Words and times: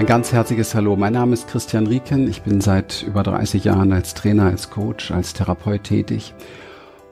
Ein 0.00 0.06
ganz 0.06 0.32
herzliches 0.32 0.74
Hallo. 0.74 0.96
Mein 0.96 1.12
Name 1.12 1.34
ist 1.34 1.46
Christian 1.46 1.86
Rieken. 1.86 2.26
Ich 2.26 2.40
bin 2.40 2.62
seit 2.62 3.02
über 3.02 3.22
30 3.22 3.64
Jahren 3.64 3.92
als 3.92 4.14
Trainer, 4.14 4.44
als 4.44 4.70
Coach, 4.70 5.10
als 5.10 5.34
Therapeut 5.34 5.84
tätig. 5.84 6.32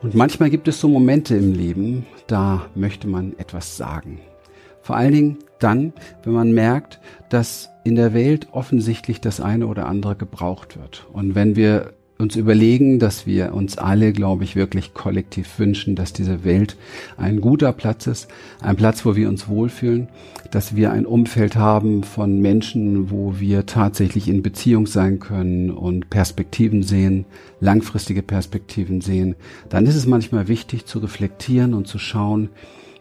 Und 0.01 0.15
manchmal 0.15 0.49
gibt 0.49 0.69
es 0.69 0.81
so 0.81 0.89
Momente 0.89 1.37
im 1.37 1.53
Leben, 1.53 2.07
da 2.29 2.65
möchte 2.75 3.07
man 3.07 3.35
etwas 3.37 3.77
sagen. 3.77 4.23
Vor 4.81 4.97
allen 4.97 5.13
Dingen 5.13 5.39
dann, 5.59 5.93
wenn 6.23 6.33
man 6.33 6.53
merkt, 6.53 6.99
dass 7.29 7.69
in 7.85 7.95
der 7.95 8.15
Welt 8.15 8.49
offensichtlich 8.53 9.21
das 9.21 9.43
eine 9.43 9.67
oder 9.67 9.87
andere 9.87 10.17
gebraucht 10.17 10.79
wird. 10.79 11.07
Und 11.13 11.35
wenn 11.35 11.57
wir 11.57 11.93
uns 12.19 12.35
überlegen, 12.35 12.99
dass 12.99 13.27
wir 13.27 13.55
uns 13.55 13.79
alle, 13.79 14.13
glaube 14.13 14.43
ich, 14.43 14.57
wirklich 14.57 14.93
kollektiv 14.93 15.59
wünschen, 15.59 15.95
dass 15.95 16.13
diese 16.13 16.45
Welt 16.45 16.77
ein 17.17 17.41
guter 17.41 17.73
Platz 17.73 18.09
ist, 18.09 18.29
ein 18.61 18.75
Platz, 18.75 19.07
wo 19.07 19.15
wir 19.15 19.29
uns 19.29 19.47
wohlfühlen, 19.47 20.09
dass 20.51 20.75
wir 20.75 20.91
ein 20.91 21.07
Umfeld 21.07 21.55
haben 21.55 22.03
von 22.03 22.41
Menschen, 22.41 23.11
wo 23.13 23.39
wir 23.39 23.67
tatsächlich 23.67 24.29
in 24.29 24.43
Beziehung 24.43 24.89
sein 24.89 25.21
können 25.21 25.71
und 25.71 26.11
Perspektiven 26.11 26.83
sehen, 26.83 27.25
langfristige 27.61 28.23
Perspektiven 28.23 29.01
sehen, 29.01 29.37
dann 29.69 29.87
ist 29.87 29.97
es 29.97 30.07
manchmal 30.07 30.49
wichtig 30.49 30.87
zu 30.87 30.99
reflektieren 30.99 31.73
und 31.73 31.87
zu 31.87 31.99
schauen, 31.99 32.49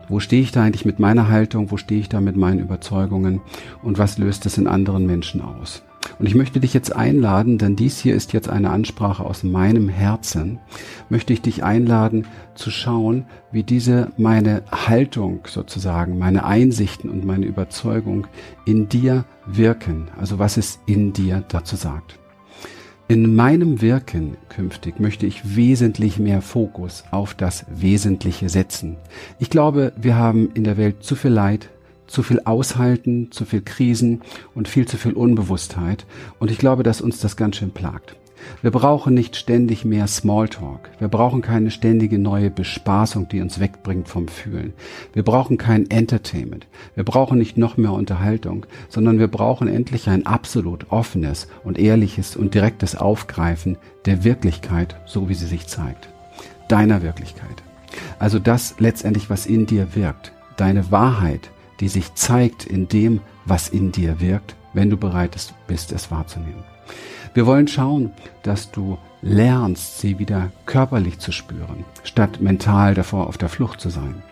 wo 0.10 0.20
stehe 0.20 0.44
ich 0.44 0.52
da 0.52 0.62
eigentlich 0.64 0.86
mit 0.86 1.00
meiner 1.00 1.28
Haltung, 1.28 1.72
wo 1.72 1.78
stehe 1.78 2.00
ich 2.00 2.10
da 2.10 2.22
mit 2.22 2.36
meinen 2.36 2.60
Überzeugungen 2.60 3.42
und 3.82 3.98
was 3.98 4.20
löst 4.20 4.46
es 4.46 4.60
in 4.60 4.68
anderen 4.68 5.08
Menschen 5.08 5.42
aus. 5.42 5.82
Und 6.20 6.26
ich 6.26 6.36
möchte 6.36 6.60
dich 6.60 6.74
jetzt 6.74 6.96
einladen, 6.96 7.58
denn 7.58 7.76
dies 7.76 7.98
hier 8.00 8.16
ist 8.16 8.34
jetzt 8.34 8.50
eine 8.50 8.70
Ansprache 8.70 9.26
aus 9.26 9.44
meinem 9.44 9.90
Herzen, 9.90 10.60
möchte 11.10 11.34
ich 11.34 11.42
dich 11.42 11.64
einladen 11.64 12.28
zu 12.56 12.72
schauen, 12.72 13.26
wie 13.52 13.64
diese 13.64 14.12
meine 14.18 14.64
Haltung 14.72 15.42
sozusagen, 15.48 16.18
meine 16.18 16.46
Einsichten 16.46 17.10
und 17.10 17.26
meine 17.26 17.46
Überzeugung 17.46 18.28
in 18.66 18.90
dir 18.90 19.26
wirken. 19.46 20.10
Also 20.20 20.40
was 20.40 20.58
es 20.58 20.80
in 20.86 21.14
dir 21.14 21.44
dazu 21.48 21.76
sagt. 21.76 22.20
In 23.10 23.38
meinem 23.38 23.80
Wirken 23.80 24.36
künftig 24.50 25.00
möchte 25.00 25.26
ich 25.26 25.56
wesentlich 25.56 26.20
mehr 26.20 26.42
Fokus 26.42 27.06
auf 27.10 27.36
das 27.36 27.66
Wesentliche 27.70 28.50
setzen. 28.50 28.98
Ich 29.40 29.50
glaube, 29.50 29.94
wir 29.96 30.18
haben 30.18 30.50
in 30.56 30.66
der 30.66 30.76
Welt 30.76 31.04
zu 31.04 31.16
viel 31.16 31.32
Leid, 31.32 31.70
zu 32.08 32.24
viel 32.24 32.42
Aushalten, 32.46 33.32
zu 33.32 33.46
viel 33.46 33.62
Krisen 33.62 34.22
und 34.56 34.68
viel 34.68 34.88
zu 34.88 34.98
viel 34.98 35.14
Unbewusstheit. 35.14 36.06
Und 36.40 36.52
ich 36.52 36.58
glaube, 36.58 36.84
dass 36.84 37.02
uns 37.02 37.20
das 37.20 37.36
ganz 37.38 37.58
schön 37.58 37.72
plagt. 37.72 38.16
Wir 38.62 38.72
brauchen 38.72 39.14
nicht 39.14 39.36
ständig 39.36 39.86
mehr 39.86 40.08
Smalltalk. 40.08 40.90
Wir 41.00 41.08
brauchen 41.08 41.42
keine 41.42 41.72
ständige 41.72 42.18
neue 42.20 42.50
Bespaßung, 42.50 43.28
die 43.30 43.42
uns 43.42 43.60
wegbringt 43.60 44.08
vom 44.08 44.28
Fühlen. 44.28 44.74
Wir 45.14 45.24
brauchen 45.24 45.58
kein 45.58 45.90
Entertainment. 45.90 46.68
Wir 46.96 47.04
brauchen 47.04 47.38
nicht 47.38 47.58
noch 47.58 47.78
mehr 47.78 47.92
Unterhaltung, 47.92 48.66
sondern 48.90 49.20
wir 49.20 49.28
brauchen 49.28 49.68
endlich 49.68 50.10
ein 50.10 50.26
absolut 50.26 50.92
offenes 50.92 51.48
und 51.64 51.78
ehrliches 51.78 52.36
und 52.36 52.54
direktes 52.54 52.96
Aufgreifen 52.96 53.78
der 54.06 54.24
Wirklichkeit, 54.24 54.96
so 55.06 55.30
wie 55.30 55.36
sie 55.36 55.48
sich 55.48 55.68
zeigt. 55.68 56.10
Deiner 56.68 57.02
Wirklichkeit. 57.02 57.64
Also 58.20 58.40
das 58.40 58.76
letztendlich, 58.80 59.30
was 59.30 59.46
in 59.46 59.66
dir 59.66 59.96
wirkt. 59.96 60.32
Deine 60.58 60.92
Wahrheit, 60.92 61.52
die 61.80 61.88
sich 61.88 62.14
zeigt 62.16 62.66
in 62.66 62.88
dem, 62.88 63.22
was 63.46 63.70
in 63.70 63.92
dir 63.92 64.20
wirkt, 64.20 64.56
wenn 64.74 64.90
du 64.90 64.98
bereit 64.98 65.38
bist, 65.68 65.92
es 65.92 66.12
wahrzunehmen. 66.12 66.64
Wir 67.34 67.46
wollen 67.46 67.68
schauen, 67.68 68.12
dass 68.44 68.72
du 68.72 68.98
lernst, 69.22 70.00
sie 70.00 70.20
wieder 70.20 70.52
körperlich 70.66 71.20
zu 71.20 71.32
spüren, 71.32 71.86
statt 72.04 72.42
mental 72.42 72.94
davor 72.94 73.28
auf 73.28 73.38
der 73.38 73.50
Flucht 73.50 73.82
zu 73.82 73.90
sein. 73.90 74.24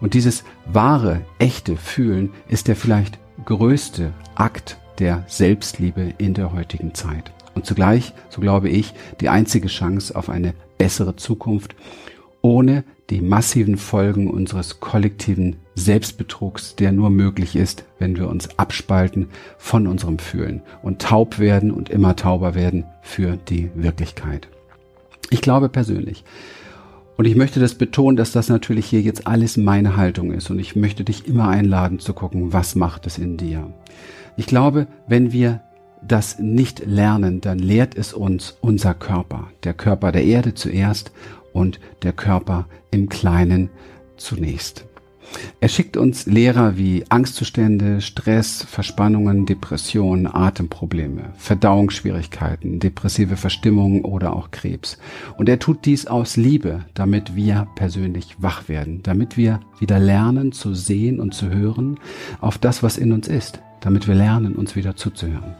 Und 0.00 0.14
dieses 0.14 0.44
wahre, 0.66 1.22
echte 1.38 1.76
Fühlen 1.76 2.30
ist 2.48 2.68
der 2.68 2.76
vielleicht 2.76 3.18
größte 3.44 4.12
Akt 4.34 4.78
der 4.98 5.24
Selbstliebe 5.26 6.14
in 6.18 6.34
der 6.34 6.52
heutigen 6.52 6.94
Zeit. 6.94 7.32
Und 7.54 7.66
zugleich, 7.66 8.12
so 8.28 8.40
glaube 8.40 8.68
ich, 8.68 8.94
die 9.20 9.28
einzige 9.28 9.68
Chance 9.68 10.14
auf 10.14 10.28
eine 10.28 10.54
bessere 10.78 11.16
Zukunft, 11.16 11.74
ohne 12.42 12.84
die 13.10 13.20
massiven 13.20 13.76
Folgen 13.76 14.30
unseres 14.30 14.80
kollektiven 14.80 15.56
Selbstbetrugs, 15.74 16.76
der 16.76 16.92
nur 16.92 17.10
möglich 17.10 17.56
ist, 17.56 17.84
wenn 17.98 18.16
wir 18.16 18.28
uns 18.28 18.58
abspalten 18.58 19.28
von 19.58 19.86
unserem 19.86 20.18
Fühlen 20.18 20.62
und 20.82 21.02
taub 21.02 21.38
werden 21.38 21.72
und 21.72 21.90
immer 21.90 22.16
tauber 22.16 22.54
werden 22.54 22.84
für 23.02 23.36
die 23.36 23.70
Wirklichkeit. 23.74 24.48
Ich 25.30 25.40
glaube 25.40 25.68
persönlich, 25.68 26.24
und 27.16 27.26
ich 27.26 27.36
möchte 27.36 27.60
das 27.60 27.74
betonen, 27.74 28.16
dass 28.16 28.32
das 28.32 28.48
natürlich 28.48 28.86
hier 28.86 29.02
jetzt 29.02 29.26
alles 29.26 29.58
meine 29.58 29.96
Haltung 29.96 30.32
ist 30.32 30.48
und 30.48 30.58
ich 30.58 30.74
möchte 30.74 31.04
dich 31.04 31.26
immer 31.26 31.48
einladen 31.48 31.98
zu 31.98 32.14
gucken, 32.14 32.54
was 32.54 32.76
macht 32.76 33.06
es 33.06 33.18
in 33.18 33.36
dir. 33.36 33.70
Ich 34.38 34.46
glaube, 34.46 34.86
wenn 35.06 35.30
wir 35.30 35.60
das 36.00 36.38
nicht 36.38 36.86
lernen, 36.86 37.42
dann 37.42 37.58
lehrt 37.58 37.94
es 37.94 38.14
uns 38.14 38.56
unser 38.62 38.94
Körper, 38.94 39.48
der 39.64 39.74
Körper 39.74 40.12
der 40.12 40.24
Erde 40.24 40.54
zuerst 40.54 41.12
und 41.52 41.80
der 42.02 42.12
Körper 42.12 42.66
im 42.90 43.08
Kleinen 43.08 43.70
zunächst. 44.16 44.86
Er 45.60 45.68
schickt 45.68 45.96
uns 45.96 46.26
Lehrer 46.26 46.76
wie 46.76 47.04
Angstzustände, 47.08 48.00
Stress, 48.00 48.64
Verspannungen, 48.64 49.46
Depressionen, 49.46 50.26
Atemprobleme, 50.26 51.32
Verdauungsschwierigkeiten, 51.36 52.80
depressive 52.80 53.36
Verstimmungen 53.36 54.04
oder 54.04 54.34
auch 54.34 54.50
Krebs. 54.50 54.98
Und 55.36 55.48
er 55.48 55.58
tut 55.58 55.84
dies 55.84 56.06
aus 56.06 56.36
Liebe, 56.36 56.84
damit 56.94 57.36
wir 57.36 57.68
persönlich 57.76 58.36
wach 58.38 58.68
werden, 58.68 59.02
damit 59.02 59.36
wir 59.36 59.60
wieder 59.78 59.98
lernen 59.98 60.52
zu 60.52 60.74
sehen 60.74 61.20
und 61.20 61.34
zu 61.34 61.50
hören 61.50 61.98
auf 62.40 62.58
das, 62.58 62.82
was 62.82 62.98
in 62.98 63.12
uns 63.12 63.28
ist, 63.28 63.60
damit 63.80 64.08
wir 64.08 64.14
lernen, 64.14 64.56
uns 64.56 64.76
wieder 64.76 64.96
zuzuhören. 64.96 65.54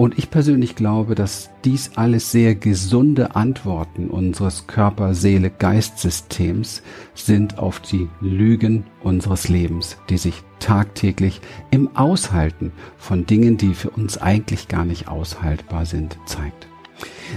Und 0.00 0.18
ich 0.18 0.30
persönlich 0.30 0.74
glaube, 0.76 1.14
dass 1.14 1.50
dies 1.62 1.90
alles 1.96 2.32
sehr 2.32 2.54
gesunde 2.54 3.36
Antworten 3.36 4.08
unseres 4.08 4.66
Körper-Seele-Geist-Systems 4.66 6.82
sind 7.14 7.58
auf 7.58 7.80
die 7.80 8.08
Lügen 8.22 8.84
unseres 9.02 9.50
Lebens, 9.50 9.98
die 10.08 10.16
sich 10.16 10.42
tagtäglich 10.58 11.42
im 11.70 11.94
Aushalten 11.98 12.72
von 12.96 13.26
Dingen, 13.26 13.58
die 13.58 13.74
für 13.74 13.90
uns 13.90 14.16
eigentlich 14.16 14.68
gar 14.68 14.86
nicht 14.86 15.08
aushaltbar 15.08 15.84
sind, 15.84 16.16
zeigt. 16.24 16.66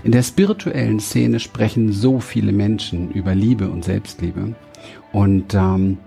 In 0.05 0.13
der 0.13 0.23
spirituellen 0.23 1.01
Szene 1.01 1.41
sprechen 1.41 1.91
so 1.91 2.21
viele 2.21 2.53
Menschen 2.53 3.11
über 3.11 3.35
Liebe 3.35 3.69
und 3.69 3.83
Selbstliebe. 3.83 4.55
Und 5.11 5.53
ähm, 5.53 5.97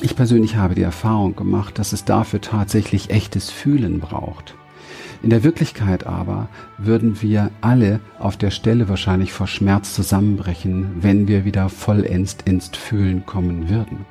ich 0.00 0.16
persönlich 0.16 0.56
habe 0.56 0.74
die 0.74 0.84
Erfahrung 0.84 1.36
gemacht, 1.36 1.78
dass 1.78 1.92
es 1.92 2.06
dafür 2.06 2.40
tatsächlich 2.40 3.10
echtes 3.10 3.50
Fühlen 3.50 4.00
braucht. 4.00 4.54
In 5.22 5.30
der 5.30 5.44
Wirklichkeit 5.44 6.04
aber 6.04 6.48
würden 6.78 7.22
wir 7.22 7.50
alle 7.60 8.00
auf 8.18 8.36
der 8.36 8.50
Stelle 8.50 8.88
wahrscheinlich 8.88 9.32
vor 9.32 9.46
Schmerz 9.46 9.94
zusammenbrechen, 9.94 10.96
wenn 11.00 11.28
wir 11.28 11.44
wieder 11.44 11.68
vollends 11.68 12.36
ins 12.44 12.68
Fühlen 12.70 13.24
kommen 13.24 13.68
würden. 13.68 14.04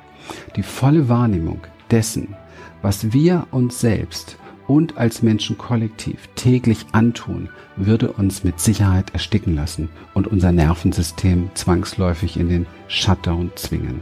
Die 0.56 0.62
volle 0.62 1.10
Wahrnehmung 1.10 1.60
dessen, 1.90 2.34
was 2.80 3.12
wir 3.12 3.46
uns 3.50 3.78
selbst 3.78 4.38
und 4.66 4.96
als 4.96 5.22
Menschen 5.22 5.58
kollektiv 5.58 6.30
täglich 6.34 6.86
antun, 6.92 7.50
würde 7.76 8.10
uns 8.12 8.42
mit 8.42 8.58
Sicherheit 8.58 9.12
ersticken 9.12 9.54
lassen 9.54 9.90
und 10.14 10.28
unser 10.28 10.50
Nervensystem 10.50 11.50
zwangsläufig 11.52 12.38
in 12.38 12.48
den 12.48 12.66
Shutdown 12.88 13.50
zwingen. 13.54 14.00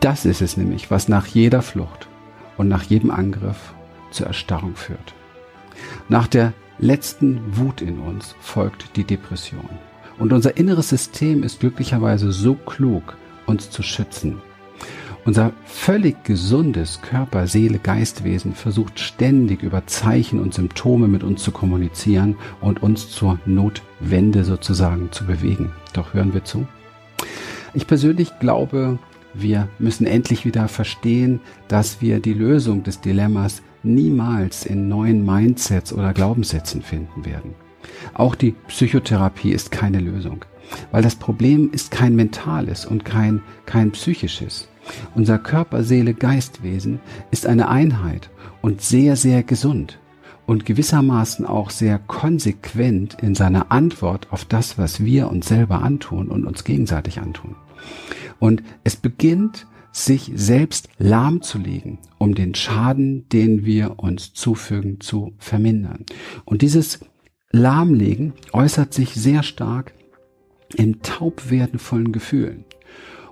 Das 0.00 0.26
ist 0.26 0.42
es 0.42 0.58
nämlich, 0.58 0.90
was 0.90 1.08
nach 1.08 1.26
jeder 1.26 1.62
Flucht 1.62 2.08
und 2.58 2.68
nach 2.68 2.82
jedem 2.82 3.10
Angriff 3.10 3.72
zur 4.10 4.26
Erstarrung 4.26 4.76
führt. 4.76 5.14
Nach 6.08 6.26
der 6.26 6.52
letzten 6.78 7.40
Wut 7.56 7.80
in 7.80 7.98
uns 7.98 8.34
folgt 8.40 8.96
die 8.96 9.04
Depression. 9.04 9.68
Und 10.18 10.32
unser 10.32 10.56
inneres 10.56 10.88
System 10.88 11.42
ist 11.42 11.60
glücklicherweise 11.60 12.32
so 12.32 12.54
klug, 12.54 13.16
uns 13.46 13.70
zu 13.70 13.82
schützen. 13.82 14.40
Unser 15.24 15.52
völlig 15.64 16.24
gesundes 16.24 17.00
Körper, 17.00 17.46
Seele, 17.46 17.78
Geistwesen 17.78 18.54
versucht 18.54 18.98
ständig 18.98 19.62
über 19.62 19.86
Zeichen 19.86 20.40
und 20.40 20.52
Symptome 20.52 21.06
mit 21.06 21.22
uns 21.22 21.44
zu 21.44 21.52
kommunizieren 21.52 22.36
und 22.60 22.82
uns 22.82 23.08
zur 23.08 23.38
Notwende 23.46 24.42
sozusagen 24.42 25.12
zu 25.12 25.24
bewegen. 25.24 25.70
Doch 25.92 26.12
hören 26.12 26.34
wir 26.34 26.44
zu. 26.44 26.66
Ich 27.72 27.86
persönlich 27.86 28.38
glaube, 28.40 28.98
wir 29.32 29.68
müssen 29.78 30.06
endlich 30.06 30.44
wieder 30.44 30.66
verstehen, 30.66 31.40
dass 31.68 32.02
wir 32.02 32.18
die 32.18 32.34
Lösung 32.34 32.82
des 32.82 33.00
Dilemmas 33.00 33.62
niemals 33.82 34.64
in 34.64 34.88
neuen 34.88 35.24
Mindsets 35.24 35.92
oder 35.92 36.12
Glaubenssätzen 36.12 36.82
finden 36.82 37.24
werden. 37.24 37.54
Auch 38.14 38.34
die 38.34 38.52
Psychotherapie 38.68 39.52
ist 39.52 39.70
keine 39.70 40.00
Lösung, 40.00 40.44
weil 40.90 41.02
das 41.02 41.16
Problem 41.16 41.70
ist 41.72 41.90
kein 41.90 42.14
mentales 42.14 42.86
und 42.86 43.04
kein, 43.04 43.42
kein 43.66 43.90
psychisches. 43.92 44.68
Unser 45.14 45.38
Körper, 45.38 45.84
Seele, 45.84 46.14
Geistwesen 46.14 47.00
ist 47.30 47.46
eine 47.46 47.68
Einheit 47.68 48.30
und 48.60 48.80
sehr, 48.80 49.16
sehr 49.16 49.42
gesund 49.42 49.98
und 50.46 50.66
gewissermaßen 50.66 51.46
auch 51.46 51.70
sehr 51.70 51.98
konsequent 51.98 53.16
in 53.22 53.34
seiner 53.34 53.70
Antwort 53.70 54.28
auf 54.30 54.44
das, 54.44 54.78
was 54.78 55.04
wir 55.04 55.28
uns 55.30 55.48
selber 55.48 55.82
antun 55.82 56.28
und 56.28 56.44
uns 56.44 56.64
gegenseitig 56.64 57.20
antun. 57.20 57.54
Und 58.38 58.62
es 58.82 58.96
beginnt 58.96 59.66
sich 59.92 60.32
selbst 60.34 60.88
lahmzulegen, 60.98 61.98
um 62.18 62.34
den 62.34 62.54
Schaden, 62.54 63.28
den 63.28 63.64
wir 63.64 63.98
uns 63.98 64.32
zufügen, 64.32 65.00
zu 65.00 65.34
vermindern. 65.38 66.06
Und 66.44 66.62
dieses 66.62 67.00
Lahmlegen 67.50 68.32
äußert 68.52 68.94
sich 68.94 69.14
sehr 69.14 69.42
stark 69.42 69.92
in 70.74 71.02
Taubwerden 71.02 71.78
vollen 71.78 72.12
Gefühlen. 72.12 72.64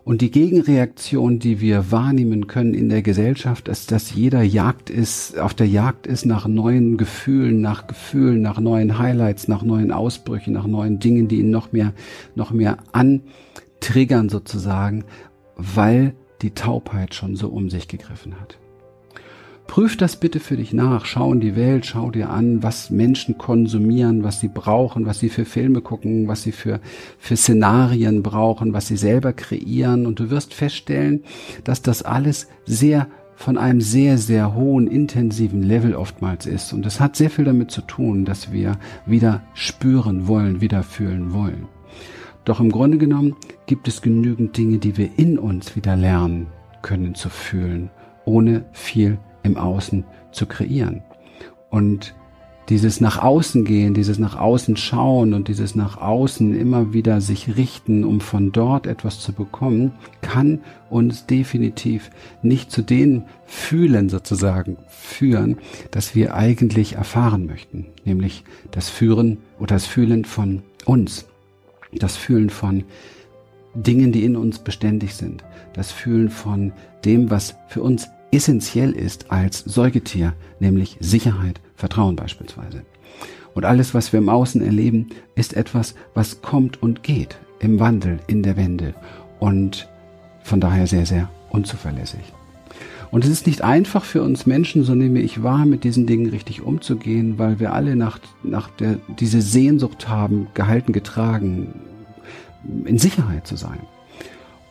Und 0.05 0.23
die 0.23 0.31
Gegenreaktion, 0.31 1.39
die 1.39 1.61
wir 1.61 1.91
wahrnehmen 1.93 2.47
können 2.47 2.75
in 2.75 2.89
der 2.89 3.03
Gesellschaft, 3.03 3.69
ist, 3.69 3.93
dass 3.93 4.15
jeder 4.15 4.43
Jagd 4.43 4.91
ist, 4.91 5.39
auf 5.39 5.55
der 5.55 5.69
Jagd 5.69 6.07
ist 6.07 6.25
nach 6.25 6.47
neuen 6.49 6.97
Gefühlen, 6.97 7.61
nach 7.61 7.87
Gefühlen, 7.87 8.41
nach 8.41 8.59
neuen 8.61 8.99
Highlights, 8.99 9.47
nach 9.47 9.63
neuen 9.63 9.93
Ausbrüchen, 9.93 10.55
nach 10.55 10.67
neuen 10.67 10.99
Dingen, 10.99 11.29
die 11.29 11.41
ihn 11.41 11.51
noch 11.51 11.73
mehr, 11.73 11.93
noch 12.35 12.51
mehr 12.51 12.79
antriggern 12.93 14.31
sozusagen, 14.31 15.05
weil 15.57 16.15
die 16.43 16.53
Taubheit 16.53 17.15
schon 17.15 17.37
so 17.37 17.49
um 17.49 17.71
sich 17.71 17.89
gegriffen 17.89 18.41
hat. 18.41 18.59
Prüf 19.71 19.97
das 19.97 20.17
bitte 20.17 20.41
für 20.41 20.57
dich 20.57 20.73
nach. 20.73 21.05
Schau 21.05 21.33
in 21.33 21.39
die 21.39 21.55
Welt, 21.55 21.87
schau 21.87 22.11
dir 22.11 22.31
an, 22.31 22.61
was 22.61 22.91
Menschen 22.91 23.39
konsumieren, 23.39 24.25
was 24.25 24.41
sie 24.41 24.49
brauchen, 24.49 25.07
was 25.07 25.21
sie 25.21 25.29
für 25.29 25.45
Filme 25.45 25.81
gucken, 25.81 26.27
was 26.27 26.43
sie 26.43 26.51
für, 26.51 26.81
für 27.19 27.37
Szenarien 27.37 28.25
brauchen, 28.25 28.73
was 28.73 28.89
sie 28.89 28.97
selber 28.97 29.33
kreieren. 29.33 30.07
Und 30.07 30.19
du 30.19 30.29
wirst 30.29 30.55
feststellen, 30.55 31.23
dass 31.63 31.83
das 31.83 32.03
alles 32.03 32.49
sehr 32.65 33.07
von 33.37 33.57
einem 33.57 33.81
sehr, 33.81 34.19
sehr 34.19 34.55
hohen, 34.57 34.89
intensiven 34.89 35.63
Level 35.63 35.95
oftmals 35.95 36.47
ist. 36.47 36.73
Und 36.73 36.85
es 36.85 36.99
hat 36.99 37.15
sehr 37.15 37.31
viel 37.31 37.45
damit 37.45 37.71
zu 37.71 37.81
tun, 37.83 38.25
dass 38.25 38.53
wir 38.53 38.77
wieder 39.07 39.43
spüren 39.55 40.27
wollen, 40.27 40.61
wieder 40.61 40.83
fühlen 40.83 41.33
wollen. 41.33 41.69
Doch 42.45 42.61
im 42.61 42.71
Grunde 42.71 42.99
genommen 42.99 43.37
gibt 43.67 43.89
es 43.89 44.03
genügend 44.03 44.57
Dinge, 44.57 44.79
die 44.79 44.97
wir 44.97 45.11
in 45.17 45.39
uns 45.39 45.77
wieder 45.77 45.97
lernen 45.97 46.47
können 46.83 47.15
zu 47.15 47.29
fühlen, 47.29 47.91
ohne 48.25 48.65
viel 48.73 49.19
im 49.43 49.57
Außen 49.57 50.05
zu 50.33 50.47
kreieren. 50.47 51.03
Und 51.71 52.15
dieses 52.71 53.01
nach 53.01 53.19
außen 53.19 53.65
gehen, 53.65 53.95
dieses 53.95 54.21
nach 54.21 54.37
außen 54.39 54.77
schauen 54.77 55.35
und 55.35 55.49
dieses 55.49 55.75
nach 55.75 56.01
außen 56.01 56.57
immer 56.57 56.93
wieder 56.93 57.21
sich 57.21 57.57
richten, 57.57 58.05
um 58.05 58.21
von 58.21 58.53
dort 58.53 58.87
etwas 58.87 59.19
zu 59.19 59.33
bekommen, 59.33 59.93
kann 60.21 60.61
uns 60.89 61.27
definitiv 61.27 62.11
nicht 62.43 62.71
zu 62.71 62.83
den 62.83 63.25
Fühlen 63.45 64.09
sozusagen 64.09 64.77
führen, 64.87 65.59
dass 65.91 66.15
wir 66.15 66.35
eigentlich 66.35 66.95
erfahren 66.95 67.47
möchten, 67.47 67.87
nämlich 68.05 68.45
das 68.71 68.89
Führen 68.89 69.39
oder 69.59 69.75
das 69.75 69.87
Fühlen 69.87 70.25
von 70.25 70.63
uns, 70.85 71.27
das 71.93 72.17
Fühlen 72.17 72.51
von 72.51 72.85
Dingen, 73.75 74.13
die 74.13 74.25
in 74.25 74.37
uns 74.37 74.59
beständig 74.59 75.15
sind, 75.15 75.45
das 75.73 75.93
Fühlen 75.93 76.31
von 76.31 76.73
dem, 77.05 77.31
was 77.31 77.55
für 77.69 77.83
uns 77.83 78.09
essentiell 78.33 78.93
ist 78.93 79.31
als 79.31 79.61
Säugetier, 79.61 80.35
nämlich 80.59 80.97
Sicherheit, 81.01 81.61
Vertrauen 81.77 82.17
beispielsweise. 82.17 82.83
Und 83.55 83.65
alles, 83.65 83.95
was 83.95 84.13
wir 84.13 84.19
im 84.19 84.29
Außen 84.29 84.63
erleben, 84.63 85.09
ist 85.35 85.55
etwas, 85.55 85.95
was 86.15 86.43
kommt 86.43 86.83
und 86.83 87.03
geht 87.03 87.39
im 87.59 87.81
Wandel, 87.81 88.21
in 88.27 88.43
der 88.43 88.57
Wende 88.57 88.95
und 89.39 89.89
von 90.43 90.61
daher 90.61 90.87
sehr, 90.87 91.07
sehr 91.07 91.29
unzuverlässig. 91.51 92.21
Und 93.11 93.25
es 93.25 93.31
ist 93.31 93.47
nicht 93.47 93.63
einfach 93.63 94.05
für 94.05 94.23
uns 94.23 94.47
Menschen, 94.47 94.85
so 94.85 94.95
nehme 94.95 95.21
ich 95.21 95.43
wahr, 95.43 95.67
mit 95.67 95.83
diesen 95.83 96.07
Dingen 96.07 96.31
richtig 96.31 96.63
umzugehen, 96.63 97.39
weil 97.39 97.59
wir 97.59 97.73
alle 97.73 97.97
nach, 97.97 98.21
nach 98.43 98.71
der, 98.71 98.99
diese 99.19 99.43
Sehnsucht 99.43 100.09
haben, 100.09 100.47
gehalten, 100.55 100.93
getragen, 100.93 101.75
in 102.85 102.99
Sicherheit 102.99 103.47
zu 103.47 103.57
sein. 103.57 103.81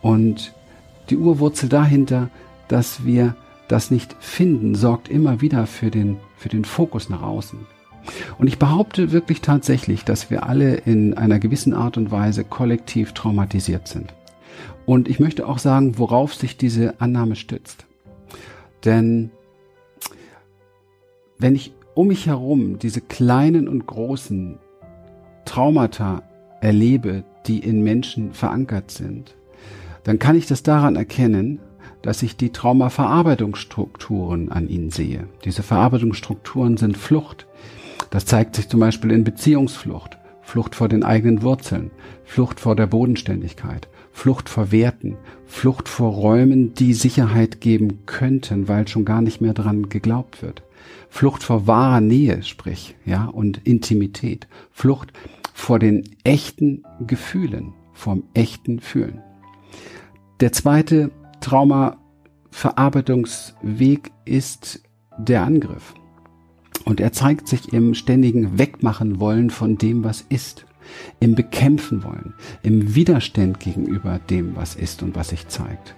Und 0.00 0.54
die 1.10 1.18
Urwurzel 1.18 1.68
dahinter, 1.68 2.30
dass 2.68 3.04
wir 3.04 3.34
das 3.68 3.90
nicht 3.90 4.16
finden, 4.20 4.74
sorgt 4.74 5.08
immer 5.08 5.40
wieder 5.40 5.66
für 5.66 5.90
den, 5.90 6.16
für 6.36 6.48
den 6.48 6.64
Fokus 6.64 7.10
nach 7.10 7.22
außen. 7.22 7.58
Und 8.38 8.46
ich 8.46 8.58
behaupte 8.58 9.12
wirklich 9.12 9.42
tatsächlich, 9.42 10.04
dass 10.04 10.30
wir 10.30 10.46
alle 10.46 10.76
in 10.76 11.14
einer 11.14 11.38
gewissen 11.38 11.74
Art 11.74 11.98
und 11.98 12.10
Weise 12.10 12.44
kollektiv 12.44 13.12
traumatisiert 13.12 13.86
sind. 13.86 14.14
Und 14.86 15.08
ich 15.08 15.20
möchte 15.20 15.46
auch 15.46 15.58
sagen, 15.58 15.98
worauf 15.98 16.34
sich 16.34 16.56
diese 16.56 17.00
Annahme 17.00 17.36
stützt. 17.36 17.84
Denn 18.84 19.30
wenn 21.38 21.54
ich 21.54 21.72
um 21.94 22.08
mich 22.08 22.26
herum 22.26 22.78
diese 22.78 23.00
kleinen 23.00 23.68
und 23.68 23.86
großen 23.86 24.58
Traumata 25.44 26.22
erlebe, 26.60 27.24
die 27.46 27.58
in 27.58 27.82
Menschen 27.82 28.32
verankert 28.32 28.90
sind, 28.90 29.36
dann 30.04 30.18
kann 30.18 30.36
ich 30.36 30.46
das 30.46 30.62
daran 30.62 30.96
erkennen, 30.96 31.60
dass 32.02 32.22
ich 32.22 32.36
die 32.36 32.50
Traumaverarbeitungsstrukturen 32.50 34.50
an 34.50 34.68
ihnen 34.68 34.90
sehe. 34.90 35.28
Diese 35.44 35.62
Verarbeitungsstrukturen 35.62 36.76
sind 36.76 36.96
Flucht. 36.96 37.46
Das 38.10 38.24
zeigt 38.24 38.56
sich 38.56 38.68
zum 38.68 38.80
Beispiel 38.80 39.10
in 39.10 39.24
Beziehungsflucht, 39.24 40.18
Flucht 40.42 40.74
vor 40.74 40.88
den 40.88 41.04
eigenen 41.04 41.42
Wurzeln, 41.42 41.90
Flucht 42.24 42.60
vor 42.60 42.76
der 42.76 42.86
Bodenständigkeit, 42.86 43.88
Flucht 44.12 44.48
vor 44.48 44.72
Werten, 44.72 45.16
Flucht 45.46 45.88
vor 45.88 46.12
Räumen, 46.12 46.74
die 46.74 46.94
Sicherheit 46.94 47.60
geben 47.60 48.06
könnten, 48.06 48.68
weil 48.68 48.88
schon 48.88 49.04
gar 49.04 49.22
nicht 49.22 49.40
mehr 49.40 49.54
dran 49.54 49.88
geglaubt 49.88 50.42
wird. 50.42 50.62
Flucht 51.08 51.42
vor 51.42 51.66
wahrer 51.66 52.00
Nähe, 52.00 52.42
sprich, 52.42 52.96
ja, 53.04 53.26
und 53.26 53.66
Intimität. 53.66 54.46
Flucht 54.70 55.12
vor 55.54 55.78
den 55.78 56.04
echten 56.24 56.82
Gefühlen, 57.06 57.74
vom 57.92 58.24
echten 58.34 58.80
Fühlen. 58.80 59.20
Der 60.40 60.52
zweite 60.52 61.10
Traumaverarbeitungsweg 61.40 64.10
ist 64.24 64.82
der 65.18 65.42
Angriff. 65.42 65.94
Und 66.84 67.00
er 67.00 67.12
zeigt 67.12 67.46
sich 67.46 67.72
im 67.72 67.94
ständigen 67.94 68.58
Wegmachen 68.58 69.20
wollen 69.20 69.50
von 69.50 69.76
dem, 69.76 70.02
was 70.02 70.24
ist, 70.28 70.66
im 71.20 71.34
Bekämpfen 71.34 72.04
wollen, 72.04 72.34
im 72.62 72.94
Widerstand 72.94 73.60
gegenüber 73.60 74.20
dem, 74.30 74.56
was 74.56 74.74
ist 74.74 75.02
und 75.02 75.14
was 75.16 75.28
sich 75.30 75.48
zeigt. 75.48 75.94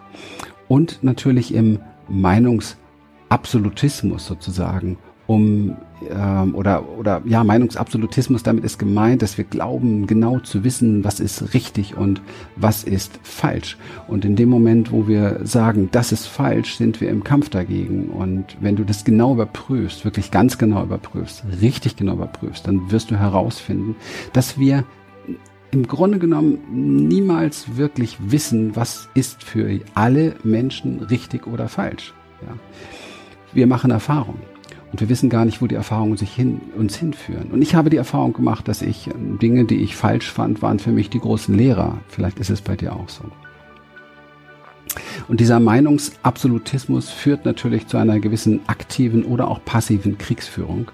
Und 0.68 1.02
natürlich 1.02 1.52
im 1.54 1.80
Meinungsabsolutismus 2.08 4.26
sozusagen 4.26 4.98
um 5.32 5.76
ähm, 6.10 6.54
oder 6.54 6.88
oder 6.98 7.22
ja 7.24 7.42
Meinungsabsolutismus 7.42 8.42
damit 8.42 8.64
ist 8.64 8.78
gemeint, 8.78 9.22
dass 9.22 9.38
wir 9.38 9.44
glauben 9.44 10.06
genau 10.06 10.38
zu 10.40 10.62
wissen, 10.62 11.04
was 11.04 11.20
ist 11.20 11.54
richtig 11.54 11.96
und 11.96 12.20
was 12.56 12.84
ist 12.84 13.18
falsch. 13.22 13.78
Und 14.08 14.24
in 14.24 14.36
dem 14.36 14.50
Moment, 14.50 14.92
wo 14.92 15.08
wir 15.08 15.40
sagen, 15.44 15.88
das 15.90 16.12
ist 16.12 16.26
falsch, 16.26 16.76
sind 16.76 17.00
wir 17.00 17.08
im 17.08 17.24
Kampf 17.24 17.48
dagegen. 17.48 18.10
Und 18.10 18.56
wenn 18.60 18.76
du 18.76 18.84
das 18.84 19.04
genau 19.04 19.32
überprüfst, 19.32 20.04
wirklich 20.04 20.30
ganz 20.30 20.58
genau 20.58 20.82
überprüfst, 20.82 21.44
richtig 21.60 21.96
genau 21.96 22.14
überprüfst, 22.14 22.66
dann 22.66 22.90
wirst 22.90 23.10
du 23.10 23.16
herausfinden, 23.18 23.96
dass 24.32 24.58
wir 24.58 24.84
im 25.70 25.86
Grunde 25.86 26.18
genommen 26.18 26.58
niemals 27.08 27.76
wirklich 27.78 28.18
wissen, 28.20 28.76
was 28.76 29.08
ist 29.14 29.42
für 29.42 29.80
alle 29.94 30.34
Menschen 30.44 31.00
richtig 31.00 31.46
oder 31.46 31.68
falsch. 31.68 32.12
Ja. 32.42 32.54
Wir 33.54 33.66
machen 33.66 33.90
Erfahrungen. 33.90 34.51
Und 34.92 35.00
wir 35.00 35.08
wissen 35.08 35.30
gar 35.30 35.46
nicht, 35.46 35.62
wo 35.62 35.66
die 35.66 35.74
Erfahrungen 35.74 36.18
sich 36.18 36.32
hin, 36.34 36.60
uns 36.76 36.96
hinführen. 36.96 37.50
Und 37.50 37.62
ich 37.62 37.74
habe 37.74 37.88
die 37.88 37.96
Erfahrung 37.96 38.34
gemacht, 38.34 38.68
dass 38.68 38.82
ich 38.82 39.08
äh, 39.08 39.12
Dinge, 39.16 39.64
die 39.64 39.82
ich 39.82 39.96
falsch 39.96 40.30
fand, 40.30 40.60
waren 40.60 40.78
für 40.78 40.92
mich 40.92 41.08
die 41.08 41.18
großen 41.18 41.56
Lehrer. 41.56 41.98
Vielleicht 42.08 42.38
ist 42.38 42.50
es 42.50 42.60
bei 42.60 42.76
dir 42.76 42.92
auch 42.94 43.08
so. 43.08 43.24
Und 45.28 45.40
dieser 45.40 45.60
Meinungsabsolutismus 45.60 47.08
führt 47.08 47.46
natürlich 47.46 47.86
zu 47.86 47.96
einer 47.96 48.20
gewissen 48.20 48.60
aktiven 48.66 49.24
oder 49.24 49.48
auch 49.48 49.64
passiven 49.64 50.18
Kriegsführung. 50.18 50.90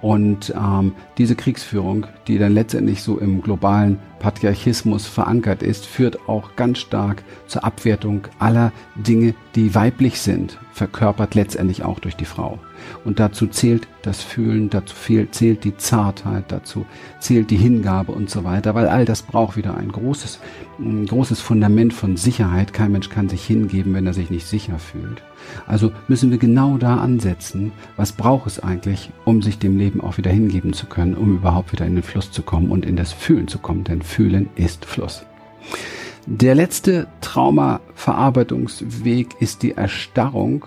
Und 0.00 0.52
ähm, 0.56 0.92
diese 1.18 1.34
Kriegsführung, 1.36 2.06
die 2.26 2.38
dann 2.38 2.54
letztendlich 2.54 3.02
so 3.02 3.18
im 3.18 3.40
globalen 3.40 3.98
Patriarchismus 4.18 5.06
verankert 5.06 5.62
ist, 5.62 5.86
führt 5.86 6.28
auch 6.28 6.54
ganz 6.54 6.78
stark 6.78 7.22
zur 7.46 7.64
Abwertung 7.64 8.26
aller 8.38 8.72
Dinge, 8.96 9.34
die 9.54 9.74
weiblich 9.74 10.20
sind, 10.20 10.58
verkörpert 10.72 11.34
letztendlich 11.34 11.84
auch 11.84 12.00
durch 12.00 12.16
die 12.16 12.24
Frau. 12.24 12.58
Und 13.04 13.20
dazu 13.20 13.46
zählt 13.46 13.86
das 14.02 14.22
Fühlen, 14.22 14.70
dazu 14.70 14.94
zählt 15.30 15.64
die 15.64 15.76
Zartheit, 15.76 16.44
dazu 16.48 16.86
zählt 17.20 17.50
die 17.50 17.56
Hingabe 17.56 18.12
und 18.12 18.30
so 18.30 18.44
weiter, 18.44 18.74
weil 18.74 18.88
all 18.88 19.04
das 19.04 19.22
braucht 19.22 19.56
wieder 19.56 19.76
ein 19.76 19.90
großes, 19.90 20.38
ein 20.78 21.06
großes 21.06 21.40
Fundament 21.40 21.92
von 21.92 22.16
Sicherheit. 22.16 22.72
Kein 22.72 22.92
Mensch 22.92 23.08
kann 23.08 23.28
sich 23.28 23.44
hingeben, 23.44 23.94
wenn 23.94 24.06
er 24.06 24.14
sich 24.14 24.30
nicht 24.30 24.46
sicher 24.46 24.78
fühlt. 24.78 25.22
Also 25.66 25.92
müssen 26.08 26.30
wir 26.30 26.38
genau 26.38 26.78
da 26.78 26.98
ansetzen, 26.98 27.72
was 27.96 28.12
braucht 28.12 28.46
es 28.46 28.60
eigentlich, 28.60 29.10
um 29.24 29.42
sich 29.42 29.58
dem 29.58 29.78
Leben 29.78 30.00
auch 30.00 30.18
wieder 30.18 30.30
hingeben 30.30 30.72
zu 30.72 30.86
können, 30.86 31.14
um 31.14 31.36
überhaupt 31.36 31.72
wieder 31.72 31.86
in 31.86 31.94
den 31.94 32.04
Fluss 32.04 32.30
zu 32.30 32.42
kommen 32.42 32.70
und 32.70 32.86
in 32.86 32.96
das 32.96 33.12
Fühlen 33.12 33.48
zu 33.48 33.58
kommen, 33.58 33.84
denn 33.84 34.02
Fühlen 34.02 34.48
ist 34.54 34.84
Fluss. 34.84 35.24
Der 36.26 36.54
letzte 36.54 37.08
Traumaverarbeitungsweg 37.20 39.34
ist 39.40 39.64
die 39.64 39.72
Erstarrung. 39.72 40.66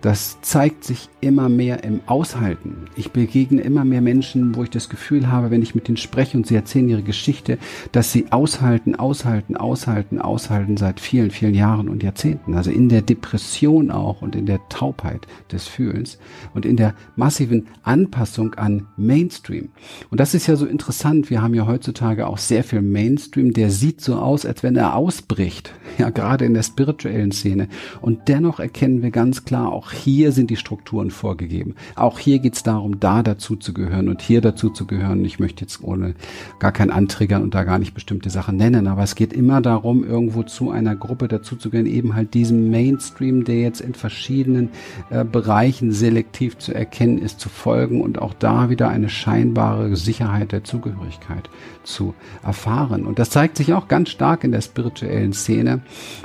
Das 0.00 0.40
zeigt 0.40 0.84
sich 0.84 1.08
immer 1.20 1.48
mehr 1.48 1.84
im 1.84 2.00
Aushalten. 2.06 2.86
Ich 2.96 3.10
begegne 3.10 3.60
immer 3.60 3.84
mehr 3.84 4.00
Menschen, 4.00 4.54
wo 4.54 4.62
ich 4.62 4.70
das 4.70 4.88
Gefühl 4.88 5.30
habe, 5.30 5.50
wenn 5.50 5.62
ich 5.62 5.74
mit 5.74 5.88
ihnen 5.88 5.96
spreche 5.96 6.36
und 6.36 6.46
sie 6.46 6.54
erzählen 6.54 6.88
ihre 6.88 7.02
Geschichte, 7.02 7.58
dass 7.92 8.12
sie 8.12 8.32
aushalten, 8.32 8.94
aushalten, 8.94 9.56
aushalten, 9.56 10.20
aushalten 10.20 10.76
seit 10.76 11.00
vielen, 11.00 11.30
vielen 11.30 11.54
Jahren 11.54 11.88
und 11.88 12.02
Jahrzehnten. 12.02 12.54
Also 12.54 12.70
in 12.70 12.88
der 12.88 13.02
Depression 13.02 13.90
auch 13.90 14.22
und 14.22 14.34
in 14.34 14.46
der 14.46 14.60
Taubheit 14.68 15.26
des 15.52 15.66
Fühlens 15.66 16.18
und 16.54 16.64
in 16.64 16.76
der 16.76 16.94
massiven 17.16 17.66
Anpassung 17.82 18.54
an 18.54 18.86
Mainstream. 18.96 19.70
Und 20.10 20.20
das 20.20 20.34
ist 20.34 20.46
ja 20.46 20.56
so 20.56 20.66
interessant. 20.66 21.30
Wir 21.30 21.42
haben 21.42 21.54
ja 21.54 21.66
heutzutage 21.66 22.26
auch 22.26 22.38
sehr 22.38 22.64
viel 22.64 22.82
Mainstream, 22.82 23.52
der 23.52 23.70
sieht 23.70 24.00
so 24.00 24.16
aus, 24.16 24.46
als 24.46 24.62
wenn 24.62 24.76
er 24.76 24.96
ausbricht. 24.96 25.72
Ja, 25.98 26.08
gerade 26.08 26.46
in 26.46 26.54
der 26.54 26.62
spirituellen 26.62 27.30
Szene. 27.30 27.68
Und 28.00 28.28
dennoch 28.28 28.58
erkennen 28.58 29.02
wir 29.02 29.10
ganz 29.10 29.44
klar 29.44 29.70
auch 29.70 29.89
auch 29.90 29.92
hier 29.92 30.30
sind 30.32 30.50
die 30.50 30.56
Strukturen 30.56 31.10
vorgegeben. 31.10 31.74
Auch 31.96 32.18
hier 32.18 32.38
geht 32.38 32.54
es 32.54 32.62
darum, 32.62 33.00
da 33.00 33.22
dazu 33.22 33.56
zu 33.56 33.72
gehören 33.72 34.08
und 34.08 34.22
hier 34.22 34.40
dazu 34.40 34.70
zu 34.70 34.86
gehören. 34.86 35.24
Ich 35.24 35.40
möchte 35.40 35.62
jetzt 35.62 35.82
ohne 35.82 36.14
gar 36.58 36.70
kein 36.70 36.90
Antriggern 36.90 37.42
und 37.42 37.54
da 37.54 37.64
gar 37.64 37.78
nicht 37.78 37.92
bestimmte 37.92 38.30
Sachen 38.30 38.56
nennen, 38.56 38.86
aber 38.86 39.02
es 39.02 39.14
geht 39.14 39.32
immer 39.32 39.60
darum, 39.60 40.04
irgendwo 40.04 40.44
zu 40.44 40.70
einer 40.70 40.94
Gruppe 40.94 41.26
dazu 41.26 41.56
zu 41.56 41.70
gehören, 41.70 41.86
eben 41.86 42.14
halt 42.14 42.34
diesem 42.34 42.70
Mainstream, 42.70 43.44
der 43.44 43.60
jetzt 43.60 43.80
in 43.80 43.94
verschiedenen 43.94 44.68
äh, 45.10 45.24
Bereichen 45.24 45.92
selektiv 45.92 46.58
zu 46.58 46.72
erkennen 46.72 47.18
ist, 47.18 47.40
zu 47.40 47.48
folgen 47.48 48.00
und 48.00 48.20
auch 48.20 48.34
da 48.34 48.70
wieder 48.70 48.88
eine 48.88 49.08
scheinbare 49.08 49.96
Sicherheit 49.96 50.52
der 50.52 50.62
Zugehörigkeit 50.62 51.50
zu 51.82 52.14
erfahren. 52.44 53.06
Und 53.06 53.18
das 53.18 53.30
zeigt 53.30 53.56
sich 53.56 53.72
auch 53.72 53.88
ganz 53.88 54.10
stark 54.10 54.44
in 54.44 54.52
der 54.52 54.60
spirituellen 54.60 55.32
Szene 55.32 55.80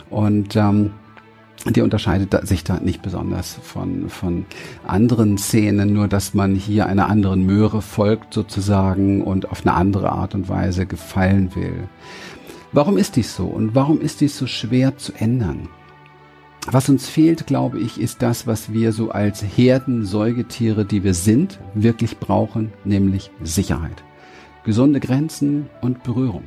und 0.10 0.56
ähm, 0.56 0.92
die 1.66 1.82
unterscheidet 1.82 2.48
sich 2.48 2.64
da 2.64 2.80
nicht 2.80 3.02
besonders 3.02 3.58
von, 3.64 4.10
von 4.10 4.46
anderen 4.86 5.38
Szenen, 5.38 5.94
nur 5.94 6.08
dass 6.08 6.34
man 6.34 6.54
hier 6.54 6.86
einer 6.86 7.10
anderen 7.10 7.46
Möhre 7.46 7.82
folgt 7.82 8.34
sozusagen 8.34 9.24
und 9.24 9.50
auf 9.50 9.66
eine 9.66 9.74
andere 9.74 10.12
Art 10.12 10.36
und 10.36 10.48
Weise 10.48 10.86
gefallen 10.86 11.56
will. 11.56 11.88
Warum 12.72 12.98
ist 12.98 13.16
dies 13.16 13.36
so 13.36 13.46
und 13.46 13.74
warum 13.74 14.02
ist 14.02 14.22
dies 14.22 14.38
so 14.38 14.48
schwer 14.48 14.98
zu 14.98 15.14
ändern? 15.14 15.70
Was 16.68 16.90
uns 16.90 17.08
fehlt, 17.08 17.46
glaube 17.46 17.80
ich, 17.80 18.02
ist 18.02 18.22
das, 18.22 18.48
was 18.48 18.74
wir 18.74 18.92
so 18.92 19.12
als 19.12 19.44
Herden 19.44 20.04
Säugetiere, 20.04 20.84
die 20.84 21.04
wir 21.04 21.14
sind, 21.14 21.60
wirklich 21.76 22.18
brauchen, 22.18 22.74
nämlich 22.84 23.32
Sicherheit. 23.44 24.04
Gesunde 24.64 25.00
Grenzen 25.00 25.70
und 25.82 26.04
Berührung. 26.04 26.46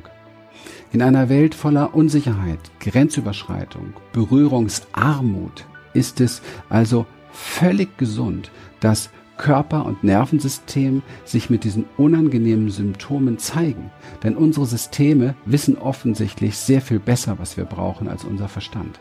In 0.91 1.03
einer 1.03 1.29
Welt 1.29 1.53
voller 1.53 1.93
Unsicherheit, 1.93 2.59
Grenzüberschreitung, 2.79 3.93
Berührungsarmut 4.11 5.65
ist 5.93 6.19
es 6.19 6.41
also 6.67 7.05
völlig 7.31 7.95
gesund, 7.99 8.49
dass 8.79 9.11
Körper 9.37 9.85
und 9.85 10.03
Nervensystem 10.03 11.03
sich 11.25 11.51
mit 11.51 11.63
diesen 11.63 11.85
unangenehmen 11.97 12.71
Symptomen 12.71 13.37
zeigen. 13.37 13.91
Denn 14.23 14.35
unsere 14.35 14.65
Systeme 14.65 15.35
wissen 15.45 15.77
offensichtlich 15.77 16.57
sehr 16.57 16.81
viel 16.81 16.99
besser, 16.99 17.37
was 17.37 17.55
wir 17.55 17.65
brauchen 17.65 18.07
als 18.07 18.23
unser 18.23 18.47
Verstand. 18.47 18.99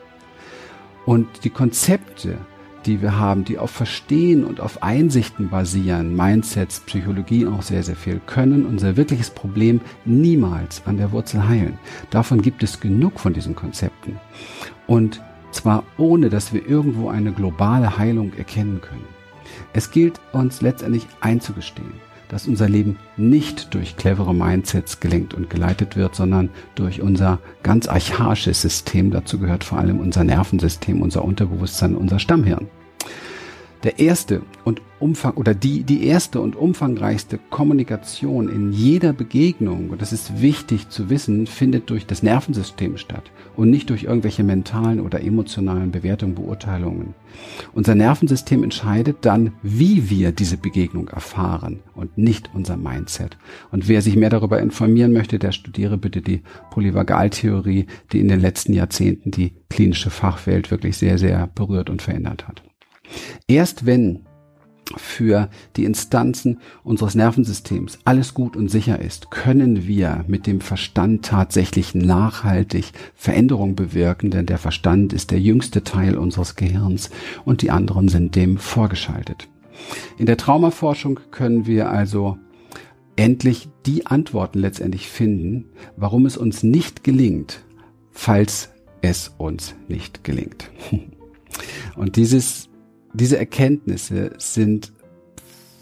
Und 1.06 1.44
die 1.44 1.50
Konzepte, 1.50 2.36
die 2.88 3.02
wir 3.02 3.18
haben, 3.18 3.44
die 3.44 3.58
auf 3.58 3.70
Verstehen 3.70 4.44
und 4.44 4.60
auf 4.60 4.82
Einsichten 4.82 5.50
basieren, 5.50 6.16
Mindsets, 6.16 6.80
Psychologie 6.80 7.46
auch 7.46 7.60
sehr, 7.60 7.82
sehr 7.82 7.96
viel, 7.96 8.18
können 8.24 8.64
unser 8.64 8.96
wirkliches 8.96 9.28
Problem 9.28 9.82
niemals 10.06 10.82
an 10.86 10.96
der 10.96 11.12
Wurzel 11.12 11.46
heilen. 11.46 11.78
Davon 12.08 12.40
gibt 12.40 12.62
es 12.62 12.80
genug 12.80 13.20
von 13.20 13.34
diesen 13.34 13.54
Konzepten. 13.54 14.18
Und 14.86 15.20
zwar 15.50 15.84
ohne, 15.98 16.30
dass 16.30 16.54
wir 16.54 16.66
irgendwo 16.66 17.10
eine 17.10 17.32
globale 17.32 17.98
Heilung 17.98 18.32
erkennen 18.38 18.80
können. 18.80 19.04
Es 19.74 19.90
gilt 19.90 20.18
uns 20.32 20.62
letztendlich 20.62 21.06
einzugestehen, 21.20 21.92
dass 22.30 22.48
unser 22.48 22.70
Leben 22.70 22.96
nicht 23.18 23.74
durch 23.74 23.98
clevere 23.98 24.34
Mindsets 24.34 25.00
gelenkt 25.00 25.34
und 25.34 25.50
geleitet 25.50 25.94
wird, 25.94 26.14
sondern 26.14 26.48
durch 26.74 27.02
unser 27.02 27.38
ganz 27.62 27.86
archaisches 27.86 28.62
System. 28.62 29.10
Dazu 29.10 29.38
gehört 29.38 29.64
vor 29.64 29.78
allem 29.78 30.00
unser 30.00 30.24
Nervensystem, 30.24 31.02
unser 31.02 31.22
Unterbewusstsein, 31.22 31.94
unser 31.94 32.18
Stammhirn. 32.18 32.68
Der 33.84 34.00
erste 34.00 34.42
und 34.64 34.82
Umfang 34.98 35.34
oder 35.34 35.54
die, 35.54 35.84
die 35.84 36.04
erste 36.04 36.40
und 36.40 36.56
umfangreichste 36.56 37.38
Kommunikation 37.50 38.48
in 38.48 38.72
jeder 38.72 39.12
Begegnung, 39.12 39.90
und 39.90 40.02
das 40.02 40.12
ist 40.12 40.42
wichtig 40.42 40.88
zu 40.88 41.08
wissen, 41.10 41.46
findet 41.46 41.88
durch 41.90 42.04
das 42.04 42.24
Nervensystem 42.24 42.96
statt 42.96 43.30
und 43.54 43.70
nicht 43.70 43.90
durch 43.90 44.02
irgendwelche 44.02 44.42
mentalen 44.42 44.98
oder 44.98 45.22
emotionalen 45.22 45.92
Bewertungen, 45.92 46.34
Beurteilungen. 46.34 47.14
Unser 47.72 47.94
Nervensystem 47.94 48.64
entscheidet 48.64 49.18
dann, 49.20 49.52
wie 49.62 50.10
wir 50.10 50.32
diese 50.32 50.56
Begegnung 50.56 51.06
erfahren 51.08 51.78
und 51.94 52.18
nicht 52.18 52.50
unser 52.54 52.76
Mindset. 52.76 53.38
Und 53.70 53.86
wer 53.86 54.02
sich 54.02 54.16
mehr 54.16 54.30
darüber 54.30 54.60
informieren 54.60 55.12
möchte, 55.12 55.38
der 55.38 55.52
studiere 55.52 55.98
bitte 55.98 56.20
die 56.20 56.42
Polyvagaltheorie, 56.72 57.86
die 58.10 58.18
in 58.18 58.26
den 58.26 58.40
letzten 58.40 58.72
Jahrzehnten 58.72 59.30
die 59.30 59.52
klinische 59.70 60.10
Fachwelt 60.10 60.72
wirklich 60.72 60.96
sehr, 60.96 61.18
sehr 61.18 61.46
berührt 61.46 61.90
und 61.90 62.02
verändert 62.02 62.48
hat. 62.48 62.64
Erst 63.46 63.86
wenn 63.86 64.26
für 64.96 65.50
die 65.76 65.84
Instanzen 65.84 66.60
unseres 66.82 67.14
Nervensystems 67.14 67.98
alles 68.04 68.32
gut 68.32 68.56
und 68.56 68.70
sicher 68.70 69.00
ist, 69.00 69.30
können 69.30 69.86
wir 69.86 70.24
mit 70.28 70.46
dem 70.46 70.60
Verstand 70.60 71.24
tatsächlich 71.24 71.94
nachhaltig 71.94 72.92
Veränderung 73.14 73.74
bewirken, 73.74 74.30
denn 74.30 74.46
der 74.46 74.58
Verstand 74.58 75.12
ist 75.12 75.30
der 75.30 75.40
jüngste 75.40 75.84
Teil 75.84 76.16
unseres 76.16 76.56
Gehirns 76.56 77.10
und 77.44 77.62
die 77.62 77.70
anderen 77.70 78.08
sind 78.08 78.34
dem 78.34 78.56
vorgeschaltet. 78.56 79.48
In 80.16 80.26
der 80.26 80.36
Traumaforschung 80.36 81.20
können 81.30 81.66
wir 81.66 81.90
also 81.90 82.38
endlich 83.16 83.68
die 83.84 84.06
Antworten 84.06 84.60
letztendlich 84.60 85.08
finden, 85.08 85.66
warum 85.96 86.24
es 86.26 86.36
uns 86.36 86.62
nicht 86.62 87.04
gelingt, 87.04 87.64
falls 88.10 88.70
es 89.02 89.34
uns 89.38 89.74
nicht 89.88 90.24
gelingt. 90.24 90.70
Und 91.96 92.16
dieses 92.16 92.67
diese 93.18 93.38
Erkenntnisse 93.38 94.32
sind, 94.38 94.92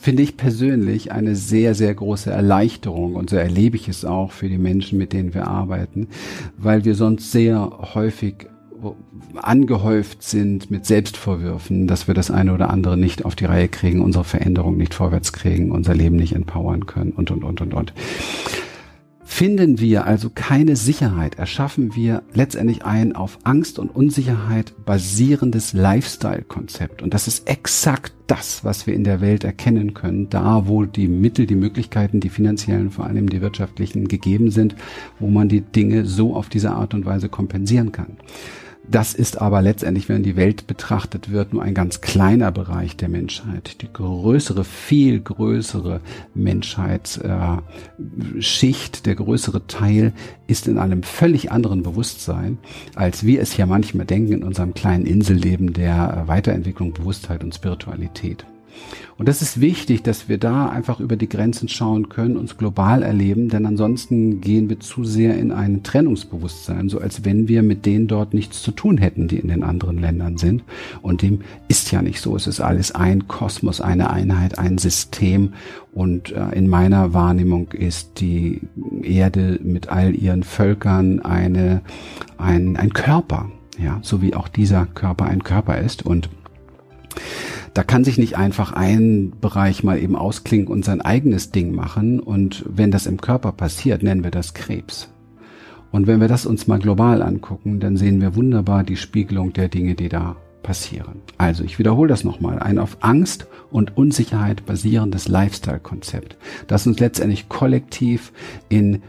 finde 0.01 0.23
ich 0.23 0.37
persönlich, 0.37 1.13
eine 1.13 1.37
sehr, 1.37 1.75
sehr 1.75 1.95
große 1.95 2.31
Erleichterung 2.31 3.15
und 3.15 3.31
so 3.31 3.37
erlebe 3.37 3.77
ich 3.77 3.89
es 3.89 4.05
auch 4.05 4.33
für 4.33 4.49
die 4.49 4.59
Menschen, 4.59 4.99
mit 4.99 5.13
denen 5.13 5.35
wir 5.35 5.47
arbeiten, 5.47 6.09
weil 6.57 6.85
wir 6.85 6.95
sonst 6.95 7.33
sehr 7.33 7.71
häufig 7.95 8.49
angehäuft 9.35 10.23
sind 10.23 10.71
mit 10.71 10.87
Selbstvorwürfen, 10.87 11.87
dass 11.87 12.07
wir 12.07 12.15
das 12.15 12.31
eine 12.31 12.53
oder 12.53 12.71
andere 12.71 12.97
nicht 12.97 13.25
auf 13.25 13.35
die 13.35 13.45
Reihe 13.45 13.69
kriegen, 13.69 14.01
unsere 14.01 14.25
Veränderung 14.25 14.77
nicht 14.77 14.95
vorwärts 14.95 15.33
kriegen, 15.33 15.71
unser 15.71 15.95
Leben 15.95 16.17
nicht 16.17 16.35
empowern 16.35 16.87
können 16.87 17.13
und, 17.13 17.31
und, 17.31 17.45
und, 17.45 17.61
und, 17.61 17.75
und. 17.75 17.93
Finden 19.29 19.81
wir 19.81 20.07
also 20.07 20.31
keine 20.33 20.77
Sicherheit, 20.77 21.35
erschaffen 21.35 21.97
wir 21.97 22.23
letztendlich 22.33 22.85
ein 22.85 23.15
auf 23.15 23.39
Angst 23.43 23.79
und 23.79 23.95
Unsicherheit 23.95 24.73
basierendes 24.87 25.73
Lifestyle-Konzept. 25.73 27.03
Und 27.03 27.13
das 27.13 27.27
ist 27.27 27.47
exakt 27.49 28.15
das, 28.29 28.65
was 28.65 28.87
wir 28.87 28.95
in 28.95 29.05
der 29.05 29.21
Welt 29.21 29.43
erkennen 29.43 29.95
können, 29.95 30.31
da 30.31 30.69
wo 30.69 30.85
die 30.85 31.09
Mittel, 31.09 31.47
die 31.47 31.57
Möglichkeiten, 31.57 32.21
die 32.21 32.29
finanziellen, 32.29 32.91
vor 32.91 33.05
allem 33.05 33.29
die 33.29 33.43
wirtschaftlichen 33.43 34.07
gegeben 34.07 34.53
sind, 34.53 34.77
wo 35.19 35.29
man 35.29 35.49
die 35.49 35.61
Dinge 35.61 36.07
so 36.07 36.35
auf 36.35 36.49
diese 36.49 36.71
Art 36.71 36.95
und 36.95 37.05
Weise 37.05 37.29
kompensieren 37.29 37.93
kann. 37.93 38.17
Das 38.89 39.15
ist 39.15 39.41
aber 39.41 39.63
letztendlich, 39.63 40.09
wenn 40.09 40.23
die 40.23 40.37
Welt 40.37 40.69
betrachtet 40.69 41.31
wird, 41.31 41.53
nur 41.53 41.63
ein 41.63 41.75
ganz 41.75 42.01
kleiner 42.01 42.53
Bereich 42.53 42.97
der 42.97 43.09
Menschheit. 43.09 43.83
Die 43.83 43.93
größere, 43.93 44.63
viel 44.65 45.21
größere 45.21 46.01
Menschheitsschicht, 46.35 48.99
äh, 48.99 49.03
der 49.05 49.15
größere 49.17 49.67
Teil 49.67 50.13
ist 50.47 50.69
in 50.69 50.79
einem 50.79 51.03
völlig 51.03 51.51
anderen 51.51 51.83
Bewusstsein, 51.83 52.59
als 52.95 53.27
wir 53.27 53.41
es 53.41 53.57
ja 53.57 53.67
manchmal 53.67 54.07
denken 54.07 54.33
in 54.33 54.45
unserem 54.45 54.73
kleinen 54.73 55.07
Inselleben 55.07 55.73
der 55.73 56.23
Weiterentwicklung, 56.27 56.93
Bewusstheit 56.93 57.43
und 57.43 57.55
Spiritualität. 57.55 58.47
Und 59.19 59.29
das 59.29 59.41
ist 59.41 59.61
wichtig, 59.61 60.03
dass 60.03 60.29
wir 60.29 60.37
da 60.37 60.69
einfach 60.69 61.01
über 61.01 61.17
die 61.17 61.29
Grenzen 61.29 61.69
schauen 61.69 62.11
können, 62.11 62.37
uns 62.37 62.59
global 62.59 63.03
erleben, 63.03 63.49
denn 63.49 63.65
ansonsten 63.65 64.43
gehen 64.43 64.69
wir 64.69 64.79
zu 64.79 65.05
sehr 65.05 65.39
in 65.39 65.53
ein 65.53 65.83
Trennungsbewusstsein, 65.83 66.91
so 66.91 67.01
als 67.01 67.25
wenn 67.25 67.49
wir 67.49 67.63
mit 67.63 67.87
denen 67.87 68.09
dort 68.09 68.35
nichts 68.35 68.63
zu 68.63 68.73
tun 68.73 68.99
hätten, 68.99 69.27
die 69.27 69.39
in 69.39 69.49
den 69.49 69.63
anderen 69.63 69.99
Ländern 69.99 70.37
sind. 70.37 70.65
Und 71.01 71.23
dem 71.23 71.41
ist 71.69 71.91
ja 71.93 72.03
nicht 72.03 72.21
so. 72.21 72.37
Es 72.37 72.47
ist 72.47 72.61
alles 72.61 72.95
ein 72.95 73.27
Kosmos, 73.27 73.81
eine 73.81 74.11
Einheit, 74.11 74.59
ein 74.59 74.77
System. 74.77 75.55
Und 75.95 76.33
äh, 76.33 76.51
in 76.51 76.69
meiner 76.69 77.15
Wahrnehmung 77.15 77.69
ist 77.73 78.21
die 78.21 78.61
Erde 79.03 79.59
mit 79.63 79.89
all 79.89 80.15
ihren 80.15 80.43
Völkern 80.43 81.21
eine, 81.21 81.81
ein, 82.37 82.77
ein 82.77 82.93
Körper. 82.93 83.51
Ja, 83.79 83.99
so 84.03 84.23
wie 84.23 84.35
auch 84.35 84.49
dieser 84.49 84.87
Körper 84.87 85.27
ein 85.27 85.43
Körper 85.43 85.79
ist. 85.79 86.05
Und 86.05 86.29
da 87.75 87.83
kann 87.83 88.05
sich 88.05 88.17
nicht 88.17 88.37
einfach 88.39 88.73
ein 88.73 89.33
Bereich 89.41 89.85
mal 89.85 89.99
eben 89.99 90.17
ausklinken 90.17 90.73
und 90.73 90.85
sein 90.85 91.01
eigenes 91.03 91.51
Ding 91.51 91.75
machen. 91.75 92.21
Und 92.21 92.65
wenn 92.67 92.91
das 92.91 93.07
im 93.07 93.21
Körper 93.21 93.53
passiert, 93.53 94.03
nennen 94.03 94.25
wir 94.25 94.31
das 94.31 94.55
Krebs. 94.55 95.09
Und 95.93 96.07
wenn 96.07 96.21
wir 96.21 96.29
das 96.29 96.47
uns 96.47 96.67
mal 96.67 96.79
global 96.79 97.23
angucken, 97.23 97.81
dann 97.81 97.97
sehen 97.97 98.21
wir 98.21 98.35
wunderbar 98.35 98.83
die 98.83 98.97
Spiegelung 98.97 99.53
der 99.53 99.69
Dinge, 99.69 99.95
die 99.95 100.09
da 100.09 100.37
passieren. 100.63 101.21
Also 101.39 101.65
ich 101.65 101.79
wiederhole 101.79 102.09
das 102.09 102.25
nochmal. 102.25 102.59
Ein 102.59 102.79
auf 102.79 102.97
Angst 103.01 103.47
und 103.71 103.97
Unsicherheit 103.97 104.67
basierendes 104.67 105.29
Lifestyle-Konzept, 105.29 106.37
das 106.67 106.87
uns 106.87 106.99
letztendlich 106.99 107.49
kollektiv 107.49 108.33
in 108.69 109.03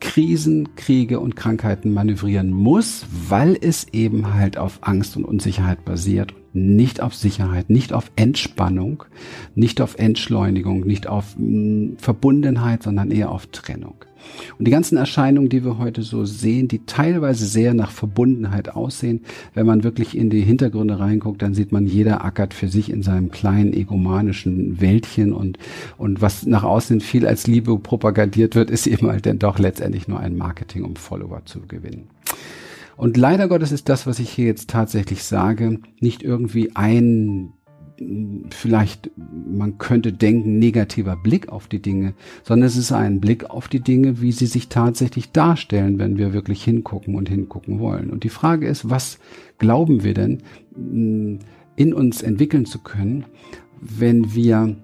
Krisen, 0.00 0.74
Kriege 0.76 1.20
und 1.20 1.36
Krankheiten 1.36 1.92
manövrieren 1.92 2.50
muss, 2.50 3.04
weil 3.28 3.56
es 3.60 3.86
eben 3.92 4.34
halt 4.34 4.56
auf 4.56 4.78
Angst 4.80 5.16
und 5.16 5.24
Unsicherheit 5.24 5.84
basiert 5.84 6.34
nicht 6.52 7.00
auf 7.00 7.14
Sicherheit, 7.14 7.70
nicht 7.70 7.92
auf 7.92 8.10
Entspannung, 8.16 9.04
nicht 9.54 9.80
auf 9.80 9.98
Entschleunigung, 9.98 10.80
nicht 10.80 11.06
auf 11.06 11.36
mh, 11.36 11.46
mm, 11.46 11.96
Verbundenheit, 11.98 12.82
sondern 12.82 13.10
eher 13.10 13.30
auf 13.30 13.46
Trennung. 13.48 13.94
Und 14.58 14.66
die 14.66 14.70
ganzen 14.70 14.98
Erscheinungen, 14.98 15.48
die 15.48 15.64
wir 15.64 15.78
heute 15.78 16.02
so 16.02 16.24
sehen, 16.24 16.68
die 16.68 16.84
teilweise 16.84 17.46
sehr 17.46 17.74
nach 17.74 17.90
Verbundenheit 17.90 18.68
aussehen, 18.68 19.22
wenn 19.54 19.66
man 19.66 19.82
wirklich 19.82 20.16
in 20.16 20.30
die 20.30 20.42
Hintergründe 20.42 20.98
reinguckt, 20.98 21.42
dann 21.42 21.54
sieht 21.54 21.72
man, 21.72 21.86
jeder 21.86 22.24
ackert 22.24 22.54
für 22.54 22.68
sich 22.68 22.90
in 22.90 23.02
seinem 23.02 23.30
kleinen 23.30 23.72
egomanischen 23.72 24.80
Wäldchen 24.80 25.32
und, 25.32 25.58
und 25.96 26.20
was 26.20 26.46
nach 26.46 26.64
außen 26.64 27.00
viel 27.00 27.26
als 27.26 27.46
Liebe 27.46 27.78
propagandiert 27.78 28.54
wird, 28.54 28.70
ist 28.70 28.86
eben 28.86 29.08
halt 29.08 29.26
dann 29.26 29.38
doch 29.38 29.58
letztendlich 29.58 30.08
nur 30.08 30.20
ein 30.20 30.36
Marketing, 30.36 30.84
um 30.84 30.96
Follower 30.96 31.42
zu 31.44 31.60
gewinnen. 31.60 32.08
Und 33.00 33.16
leider 33.16 33.48
Gottes 33.48 33.72
ist 33.72 33.88
das, 33.88 34.06
was 34.06 34.18
ich 34.18 34.28
hier 34.28 34.44
jetzt 34.44 34.68
tatsächlich 34.68 35.24
sage, 35.24 35.80
nicht 36.00 36.22
irgendwie 36.22 36.76
ein 36.76 37.54
vielleicht, 38.50 39.10
man 39.16 39.78
könnte 39.78 40.12
denken, 40.12 40.58
negativer 40.58 41.16
Blick 41.16 41.48
auf 41.48 41.66
die 41.66 41.80
Dinge, 41.80 42.12
sondern 42.44 42.66
es 42.66 42.76
ist 42.76 42.92
ein 42.92 43.18
Blick 43.18 43.48
auf 43.48 43.68
die 43.68 43.80
Dinge, 43.80 44.20
wie 44.20 44.32
sie 44.32 44.44
sich 44.44 44.68
tatsächlich 44.68 45.32
darstellen, 45.32 45.98
wenn 45.98 46.18
wir 46.18 46.34
wirklich 46.34 46.62
hingucken 46.62 47.14
und 47.14 47.30
hingucken 47.30 47.78
wollen. 47.78 48.10
Und 48.10 48.22
die 48.22 48.28
Frage 48.28 48.68
ist, 48.68 48.90
was 48.90 49.18
glauben 49.56 50.04
wir 50.04 50.12
denn 50.12 50.42
in 51.76 51.94
uns 51.94 52.20
entwickeln 52.20 52.66
zu 52.66 52.80
können, 52.80 53.24
wenn 53.80 54.34
wir 54.34 54.76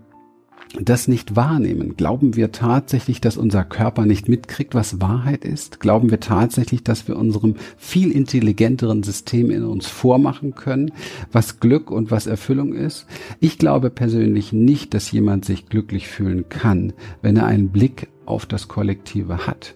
das 0.81 1.09
nicht 1.09 1.37
wahrnehmen? 1.37 1.97
Glauben 1.97 2.37
wir 2.37 2.53
tatsächlich, 2.53 3.21
dass 3.21 3.37
unser 3.37 3.65
Körper 3.65 4.07
nicht 4.07 4.29
mitkriegt, 4.29 4.75
was 4.75 5.01
Wahrheit 5.01 5.45
ist? 5.45 5.81
Glauben 5.81 6.11
wir 6.11 6.21
tatsächlich, 6.21 6.85
dass 6.85 7.09
wir 7.09 7.17
unserem 7.17 7.57
viel 7.77 8.11
intelligenteren 8.11 9.03
System 9.03 9.51
in 9.51 9.65
uns 9.65 9.87
vormachen 9.87 10.55
können, 10.55 10.93
was 11.33 11.61
Glück 11.61 11.91
und 11.91 12.11
was 12.11 12.27
Erfüllung 12.27 12.73
ist? 12.73 13.07
Ich 13.41 13.59
glaube 13.59 13.91
persönlich 13.91 14.53
nicht, 14.53 14.95
dass 14.95 15.11
jemand 15.11 15.45
sich 15.45 15.67
glücklich 15.67 16.09
fühlen 16.09 16.49
kann, 16.49 16.93
wenn 17.23 17.37
er 17.37 17.47
einen 17.47 17.71
Blick 17.71 18.09
auf 18.27 18.47
das 18.47 18.69
Kollektive 18.69 19.47
hat. 19.47 19.75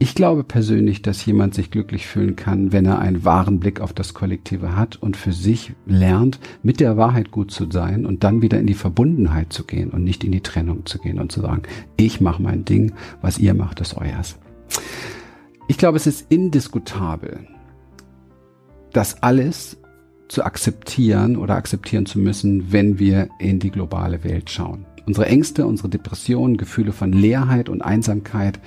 Ich 0.00 0.14
glaube 0.14 0.44
persönlich, 0.44 1.02
dass 1.02 1.26
jemand 1.26 1.54
sich 1.54 1.72
glücklich 1.72 2.06
fühlen 2.06 2.36
kann, 2.36 2.70
wenn 2.70 2.86
er 2.86 3.00
einen 3.00 3.24
wahren 3.24 3.58
Blick 3.58 3.80
auf 3.80 3.92
das 3.92 4.14
Kollektive 4.14 4.76
hat 4.76 4.94
und 4.94 5.16
für 5.16 5.32
sich 5.32 5.72
lernt, 5.86 6.38
mit 6.62 6.78
der 6.78 6.96
Wahrheit 6.96 7.32
gut 7.32 7.50
zu 7.50 7.68
sein 7.68 8.06
und 8.06 8.22
dann 8.22 8.40
wieder 8.40 8.60
in 8.60 8.68
die 8.68 8.74
Verbundenheit 8.74 9.52
zu 9.52 9.64
gehen 9.64 9.90
und 9.90 10.04
nicht 10.04 10.22
in 10.22 10.30
die 10.30 10.40
Trennung 10.40 10.86
zu 10.86 10.98
gehen 10.98 11.18
und 11.18 11.32
zu 11.32 11.40
sagen, 11.40 11.62
ich 11.96 12.20
mache 12.20 12.40
mein 12.40 12.64
Ding, 12.64 12.92
was 13.22 13.38
ihr 13.38 13.54
macht, 13.54 13.80
ist 13.80 13.96
euers. 13.96 14.38
Ich 15.66 15.78
glaube, 15.78 15.96
es 15.96 16.06
ist 16.06 16.30
indiskutabel, 16.30 17.40
das 18.92 19.20
alles 19.20 19.78
zu 20.28 20.44
akzeptieren 20.44 21.36
oder 21.36 21.56
akzeptieren 21.56 22.06
zu 22.06 22.20
müssen, 22.20 22.70
wenn 22.70 23.00
wir 23.00 23.30
in 23.40 23.58
die 23.58 23.70
globale 23.70 24.22
Welt 24.22 24.48
schauen. 24.48 24.86
Unsere 25.06 25.26
Ängste, 25.26 25.66
unsere 25.66 25.88
Depressionen, 25.88 26.56
Gefühle 26.56 26.92
von 26.92 27.12
Leerheit 27.12 27.68
und 27.68 27.82
Einsamkeit, 27.82 28.60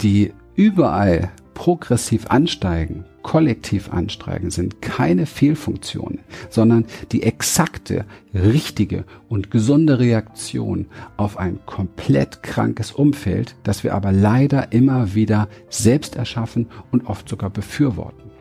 die 0.00 0.32
überall 0.54 1.30
progressiv 1.54 2.26
ansteigen, 2.28 3.04
kollektiv 3.22 3.92
ansteigen, 3.92 4.50
sind 4.50 4.82
keine 4.82 5.26
Fehlfunktionen, 5.26 6.20
sondern 6.50 6.86
die 7.12 7.22
exakte, 7.22 8.04
richtige 8.34 9.04
und 9.28 9.50
gesunde 9.50 9.98
Reaktion 9.98 10.86
auf 11.16 11.36
ein 11.36 11.60
komplett 11.66 12.42
krankes 12.42 12.90
Umfeld, 12.90 13.54
das 13.62 13.84
wir 13.84 13.94
aber 13.94 14.12
leider 14.12 14.72
immer 14.72 15.14
wieder 15.14 15.48
selbst 15.68 16.16
erschaffen 16.16 16.66
und 16.90 17.06
oft 17.06 17.28
sogar 17.28 17.50
befürworten. 17.50 18.31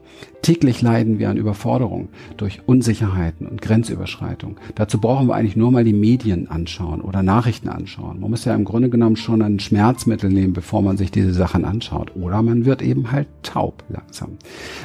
Täglich 0.42 0.82
leiden 0.82 1.20
wir 1.20 1.30
an 1.30 1.38
Überforderung 1.38 2.10
durch 2.36 2.62
Unsicherheiten 2.66 3.46
und 3.46 3.62
Grenzüberschreitung. 3.62 4.60
Dazu 4.74 5.00
brauchen 5.00 5.28
wir 5.28 5.36
eigentlich 5.36 5.56
nur 5.56 5.72
mal 5.72 5.84
die 5.84 5.94
Medien 5.94 6.50
anschauen 6.50 7.02
oder 7.02 7.22
Nachrichten 7.22 7.70
anschauen. 7.70 8.20
Man 8.20 8.32
muss 8.32 8.46
ja 8.46 8.56
im 8.56 8.66
Grunde 8.66 8.90
genommen 8.90 9.18
schon 9.18 9.44
ein 9.44 9.60
Schmerzmittel 9.60 10.32
nehmen, 10.32 10.54
bevor 10.54 10.82
man 10.82 10.98
sich 10.98 11.12
diese 11.12 11.32
Sachen 11.32 11.64
anschaut. 11.64 12.16
Oder 12.16 12.42
man 12.42 12.66
wird 12.66 12.82
eben 12.82 13.12
halt 13.12 13.28
taub 13.44 13.84
langsam. 13.90 14.38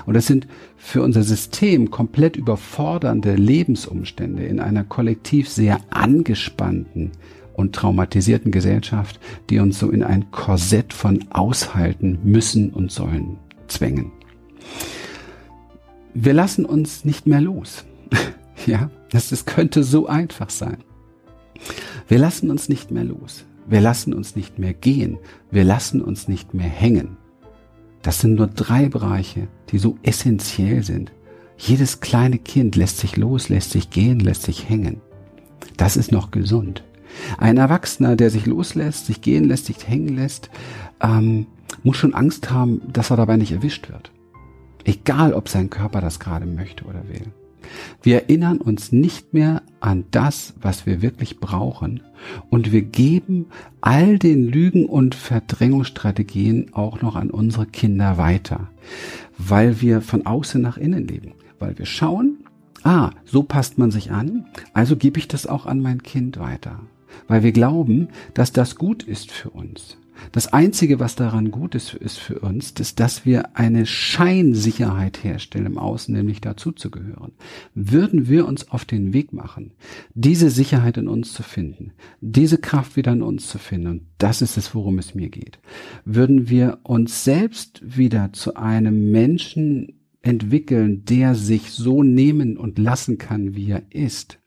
Und 0.04 0.12
das 0.12 0.26
sind 0.26 0.46
für 0.76 1.02
unser 1.02 1.22
System 1.22 1.90
komplett 1.90 2.36
überfordernde 2.36 3.34
Lebensumstände 3.34 4.44
in 4.44 4.60
einer 4.60 4.84
kollektiv 4.84 5.48
sehr 5.48 5.80
angespannten 5.88 7.12
und 7.54 7.74
traumatisierten 7.74 8.52
Gesellschaft, 8.52 9.18
die 9.48 9.58
uns 9.58 9.78
so 9.78 9.90
in 9.90 10.02
ein 10.02 10.30
Korsett 10.30 10.92
von 10.92 11.24
aushalten 11.30 12.18
müssen 12.24 12.68
und 12.68 12.92
sollen 12.92 13.38
zwängen 13.68 14.12
wir 16.18 16.32
lassen 16.32 16.64
uns 16.64 17.04
nicht 17.04 17.26
mehr 17.26 17.40
los. 17.40 17.84
ja, 18.66 18.90
das, 19.10 19.28
das 19.28 19.44
könnte 19.44 19.84
so 19.84 20.06
einfach 20.06 20.50
sein. 20.50 20.78
Wir 22.08 22.18
lassen 22.18 22.50
uns 22.50 22.68
nicht 22.68 22.90
mehr 22.90 23.04
los. 23.04 23.44
Wir 23.66 23.80
lassen 23.80 24.14
uns 24.14 24.34
nicht 24.34 24.58
mehr 24.58 24.72
gehen. 24.72 25.18
Wir 25.50 25.64
lassen 25.64 26.00
uns 26.00 26.28
nicht 26.28 26.54
mehr 26.54 26.68
hängen. 26.68 27.16
Das 28.02 28.20
sind 28.20 28.36
nur 28.36 28.46
drei 28.46 28.88
Bereiche, 28.88 29.48
die 29.70 29.78
so 29.78 29.98
essentiell 30.02 30.82
sind. 30.82 31.12
Jedes 31.58 32.00
kleine 32.00 32.38
Kind 32.38 32.76
lässt 32.76 32.98
sich 32.98 33.16
los, 33.16 33.48
lässt 33.48 33.72
sich 33.72 33.90
gehen, 33.90 34.20
lässt 34.20 34.42
sich 34.42 34.68
hängen. 34.68 35.00
Das 35.76 35.96
ist 35.96 36.12
noch 36.12 36.30
gesund. 36.30 36.84
Ein 37.38 37.56
Erwachsener, 37.56 38.16
der 38.16 38.30
sich 38.30 38.46
loslässt, 38.46 39.06
sich 39.06 39.20
gehen 39.20 39.44
lässt, 39.44 39.66
sich 39.66 39.88
hängen 39.88 40.16
lässt, 40.16 40.50
ähm, 41.00 41.46
muss 41.82 41.96
schon 41.96 42.14
Angst 42.14 42.50
haben, 42.50 42.80
dass 42.92 43.10
er 43.10 43.16
dabei 43.16 43.36
nicht 43.36 43.52
erwischt 43.52 43.90
wird. 43.90 44.12
Egal, 44.86 45.34
ob 45.34 45.48
sein 45.48 45.68
Körper 45.68 46.00
das 46.00 46.20
gerade 46.20 46.46
möchte 46.46 46.84
oder 46.84 47.08
will. 47.08 47.32
Wir 48.04 48.22
erinnern 48.22 48.58
uns 48.58 48.92
nicht 48.92 49.34
mehr 49.34 49.62
an 49.80 50.04
das, 50.12 50.54
was 50.60 50.86
wir 50.86 51.02
wirklich 51.02 51.40
brauchen 51.40 52.02
und 52.50 52.70
wir 52.70 52.82
geben 52.82 53.46
all 53.80 54.20
den 54.20 54.46
Lügen 54.46 54.86
und 54.86 55.16
Verdrängungsstrategien 55.16 56.72
auch 56.72 57.02
noch 57.02 57.16
an 57.16 57.30
unsere 57.30 57.66
Kinder 57.66 58.16
weiter, 58.16 58.68
weil 59.36 59.80
wir 59.80 60.02
von 60.02 60.24
außen 60.24 60.62
nach 60.62 60.76
innen 60.76 61.08
leben, 61.08 61.32
weil 61.58 61.76
wir 61.76 61.86
schauen, 61.86 62.44
ah, 62.84 63.10
so 63.24 63.42
passt 63.42 63.78
man 63.78 63.90
sich 63.90 64.12
an, 64.12 64.46
also 64.72 64.94
gebe 64.94 65.18
ich 65.18 65.26
das 65.26 65.48
auch 65.48 65.66
an 65.66 65.80
mein 65.80 66.04
Kind 66.04 66.38
weiter, 66.38 66.78
weil 67.26 67.42
wir 67.42 67.50
glauben, 67.50 68.06
dass 68.34 68.52
das 68.52 68.76
gut 68.76 69.02
ist 69.02 69.32
für 69.32 69.50
uns. 69.50 69.98
Das 70.32 70.52
Einzige, 70.52 71.00
was 71.00 71.16
daran 71.16 71.50
gut 71.50 71.74
ist, 71.74 71.94
ist 71.94 72.18
für 72.18 72.40
uns, 72.40 72.72
ist, 72.72 73.00
dass 73.00 73.24
wir 73.24 73.56
eine 73.56 73.86
Scheinsicherheit 73.86 75.22
herstellen 75.22 75.66
im 75.66 75.78
Außen, 75.78 76.14
nämlich 76.14 76.40
dazuzugehören. 76.40 77.32
Würden 77.74 78.28
wir 78.28 78.46
uns 78.46 78.70
auf 78.70 78.84
den 78.84 79.12
Weg 79.12 79.32
machen, 79.32 79.72
diese 80.14 80.50
Sicherheit 80.50 80.96
in 80.96 81.08
uns 81.08 81.32
zu 81.32 81.42
finden, 81.42 81.92
diese 82.20 82.58
Kraft 82.58 82.96
wieder 82.96 83.12
in 83.12 83.22
uns 83.22 83.48
zu 83.48 83.58
finden, 83.58 83.86
und 83.86 84.02
das 84.18 84.42
ist 84.42 84.56
es, 84.56 84.74
worum 84.74 84.98
es 84.98 85.14
mir 85.14 85.28
geht, 85.28 85.58
würden 86.04 86.48
wir 86.48 86.78
uns 86.82 87.24
selbst 87.24 87.80
wieder 87.96 88.32
zu 88.32 88.56
einem 88.56 89.10
Menschen 89.10 90.00
entwickeln, 90.22 91.04
der 91.04 91.34
sich 91.34 91.70
so 91.70 92.02
nehmen 92.02 92.56
und 92.56 92.78
lassen 92.78 93.18
kann, 93.18 93.54
wie 93.54 93.70
er 93.70 93.82
ist, 93.90 94.38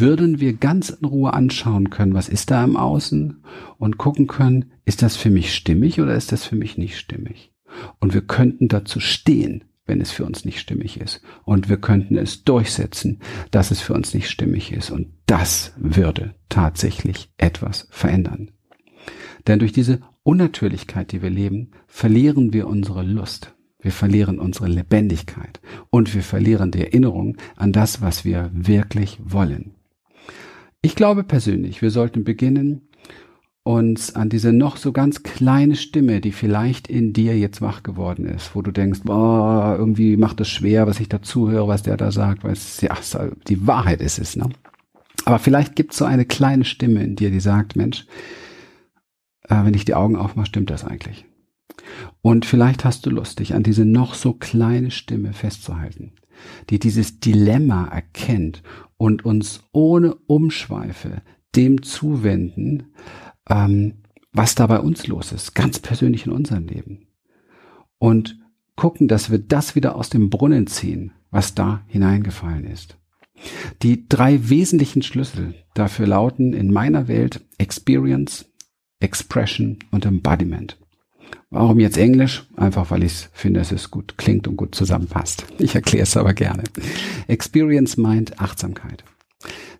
würden 0.00 0.40
wir 0.40 0.54
ganz 0.54 0.90
in 0.90 1.06
Ruhe 1.06 1.32
anschauen 1.32 1.90
können, 1.90 2.14
was 2.14 2.28
ist 2.28 2.50
da 2.50 2.64
im 2.64 2.76
Außen 2.76 3.42
und 3.78 3.98
gucken 3.98 4.26
können, 4.26 4.72
ist 4.84 5.02
das 5.02 5.16
für 5.16 5.30
mich 5.30 5.54
stimmig 5.54 6.00
oder 6.00 6.14
ist 6.14 6.32
das 6.32 6.44
für 6.44 6.56
mich 6.56 6.78
nicht 6.78 6.98
stimmig? 6.98 7.52
Und 8.00 8.14
wir 8.14 8.22
könnten 8.22 8.68
dazu 8.68 9.00
stehen, 9.00 9.64
wenn 9.86 10.00
es 10.00 10.10
für 10.10 10.24
uns 10.24 10.44
nicht 10.44 10.60
stimmig 10.60 11.00
ist. 11.00 11.20
Und 11.44 11.68
wir 11.68 11.76
könnten 11.76 12.16
es 12.16 12.44
durchsetzen, 12.44 13.20
dass 13.50 13.70
es 13.70 13.80
für 13.80 13.94
uns 13.94 14.14
nicht 14.14 14.30
stimmig 14.30 14.72
ist. 14.72 14.90
Und 14.90 15.08
das 15.26 15.72
würde 15.76 16.34
tatsächlich 16.48 17.30
etwas 17.36 17.88
verändern. 17.90 18.50
Denn 19.46 19.58
durch 19.58 19.72
diese 19.72 20.00
Unnatürlichkeit, 20.22 21.12
die 21.12 21.20
wir 21.20 21.30
leben, 21.30 21.72
verlieren 21.86 22.52
wir 22.52 22.66
unsere 22.66 23.02
Lust. 23.02 23.54
Wir 23.80 23.92
verlieren 23.92 24.38
unsere 24.38 24.66
Lebendigkeit 24.66 25.60
und 25.90 26.14
wir 26.14 26.22
verlieren 26.22 26.70
die 26.70 26.80
Erinnerung 26.80 27.36
an 27.54 27.72
das, 27.72 28.00
was 28.00 28.24
wir 28.24 28.50
wirklich 28.54 29.18
wollen. 29.22 29.74
Ich 30.84 30.96
glaube 30.96 31.24
persönlich, 31.24 31.80
wir 31.80 31.90
sollten 31.90 32.24
beginnen, 32.24 32.90
uns 33.62 34.14
an 34.14 34.28
diese 34.28 34.52
noch 34.52 34.76
so 34.76 34.92
ganz 34.92 35.22
kleine 35.22 35.76
Stimme, 35.76 36.20
die 36.20 36.30
vielleicht 36.30 36.88
in 36.88 37.14
dir 37.14 37.38
jetzt 37.38 37.62
wach 37.62 37.82
geworden 37.82 38.26
ist, 38.26 38.54
wo 38.54 38.60
du 38.60 38.70
denkst, 38.70 39.00
boah, 39.02 39.76
irgendwie 39.78 40.18
macht 40.18 40.42
es 40.42 40.50
schwer, 40.50 40.86
was 40.86 41.00
ich 41.00 41.08
dazu 41.08 41.50
höre, 41.50 41.68
was 41.68 41.84
der 41.84 41.96
da 41.96 42.12
sagt, 42.12 42.44
weil 42.44 42.52
es 42.52 42.82
ja 42.82 42.94
die 43.48 43.66
Wahrheit 43.66 44.02
ist 44.02 44.18
es, 44.18 44.36
ne? 44.36 44.50
Aber 45.24 45.38
vielleicht 45.38 45.74
gibt 45.74 45.92
es 45.92 45.98
so 45.98 46.04
eine 46.04 46.26
kleine 46.26 46.66
Stimme 46.66 47.02
in 47.02 47.16
dir, 47.16 47.30
die 47.30 47.40
sagt, 47.40 47.76
Mensch, 47.76 48.06
äh, 49.48 49.64
wenn 49.64 49.72
ich 49.72 49.86
die 49.86 49.94
Augen 49.94 50.16
aufmache, 50.16 50.48
stimmt 50.48 50.68
das 50.68 50.84
eigentlich? 50.84 51.24
Und 52.20 52.44
vielleicht 52.44 52.84
hast 52.84 53.06
du 53.06 53.10
Lust, 53.10 53.38
dich 53.38 53.54
an 53.54 53.62
diese 53.62 53.86
noch 53.86 54.12
so 54.12 54.34
kleine 54.34 54.90
Stimme 54.90 55.32
festzuhalten. 55.32 56.12
Die 56.70 56.78
dieses 56.78 57.20
Dilemma 57.20 57.86
erkennt 57.86 58.62
und 58.96 59.24
uns 59.24 59.64
ohne 59.72 60.14
Umschweife 60.26 61.22
dem 61.56 61.82
zuwenden, 61.82 62.94
ähm, 63.48 63.94
was 64.32 64.54
da 64.54 64.66
bei 64.66 64.80
uns 64.80 65.06
los 65.06 65.32
ist, 65.32 65.54
ganz 65.54 65.78
persönlich 65.78 66.26
in 66.26 66.32
unserem 66.32 66.66
Leben. 66.66 67.06
Und 67.98 68.38
gucken, 68.76 69.08
dass 69.08 69.30
wir 69.30 69.38
das 69.38 69.76
wieder 69.76 69.94
aus 69.96 70.10
dem 70.10 70.30
Brunnen 70.30 70.66
ziehen, 70.66 71.12
was 71.30 71.54
da 71.54 71.82
hineingefallen 71.86 72.64
ist. 72.64 72.98
Die 73.82 74.08
drei 74.08 74.48
wesentlichen 74.48 75.02
Schlüssel 75.02 75.54
dafür 75.74 76.06
lauten 76.06 76.52
in 76.52 76.72
meiner 76.72 77.08
Welt 77.08 77.44
Experience, 77.58 78.46
Expression 79.00 79.78
und 79.90 80.06
Embodiment. 80.06 80.78
Warum 81.54 81.78
jetzt 81.78 81.98
Englisch? 81.98 82.42
Einfach 82.56 82.90
weil 82.90 83.04
ich 83.04 83.28
finde, 83.32 83.60
dass 83.60 83.70
es 83.70 83.88
gut 83.92 84.18
klingt 84.18 84.48
und 84.48 84.56
gut 84.56 84.74
zusammenpasst. 84.74 85.46
Ich 85.58 85.76
erkläre 85.76 86.02
es 86.02 86.16
aber 86.16 86.34
gerne. 86.34 86.64
Experience 87.28 87.96
meint 87.96 88.40
Achtsamkeit. 88.40 89.04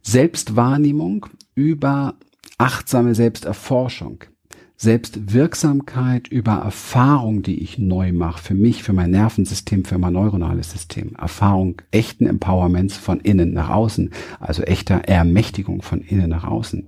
Selbstwahrnehmung 0.01 1.27
über 1.57 2.15
achtsame 2.59 3.17
Selbsterforschung. 3.17 4.21
Selbstwirksamkeit 4.77 6.29
über 6.29 6.53
Erfahrung, 6.53 7.43
die 7.43 7.61
ich 7.61 7.77
neu 7.77 8.13
mache, 8.13 8.41
für 8.41 8.55
mich, 8.55 8.85
für 8.85 8.93
mein 8.93 9.11
Nervensystem, 9.11 9.85
für 9.85 9.99
mein 9.99 10.13
neuronales 10.13 10.71
System. 10.71 11.17
Erfahrung 11.17 11.83
echten 11.91 12.27
Empowerments 12.27 12.97
von 12.97 13.19
innen 13.19 13.53
nach 13.53 13.71
außen, 13.71 14.11
also 14.39 14.63
echter 14.63 15.09
Ermächtigung 15.09 15.83
von 15.83 16.03
innen 16.03 16.31
nach 16.31 16.45
außen. 16.45 16.87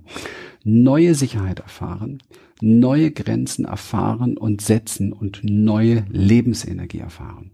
Neue 0.63 1.13
Sicherheit 1.13 1.59
erfahren, 1.59 2.19
neue 2.61 3.11
Grenzen 3.11 3.65
erfahren 3.65 4.37
und 4.37 4.61
setzen 4.61 5.13
und 5.13 5.41
neue 5.43 6.05
Lebensenergie 6.09 6.99
erfahren. 6.99 7.51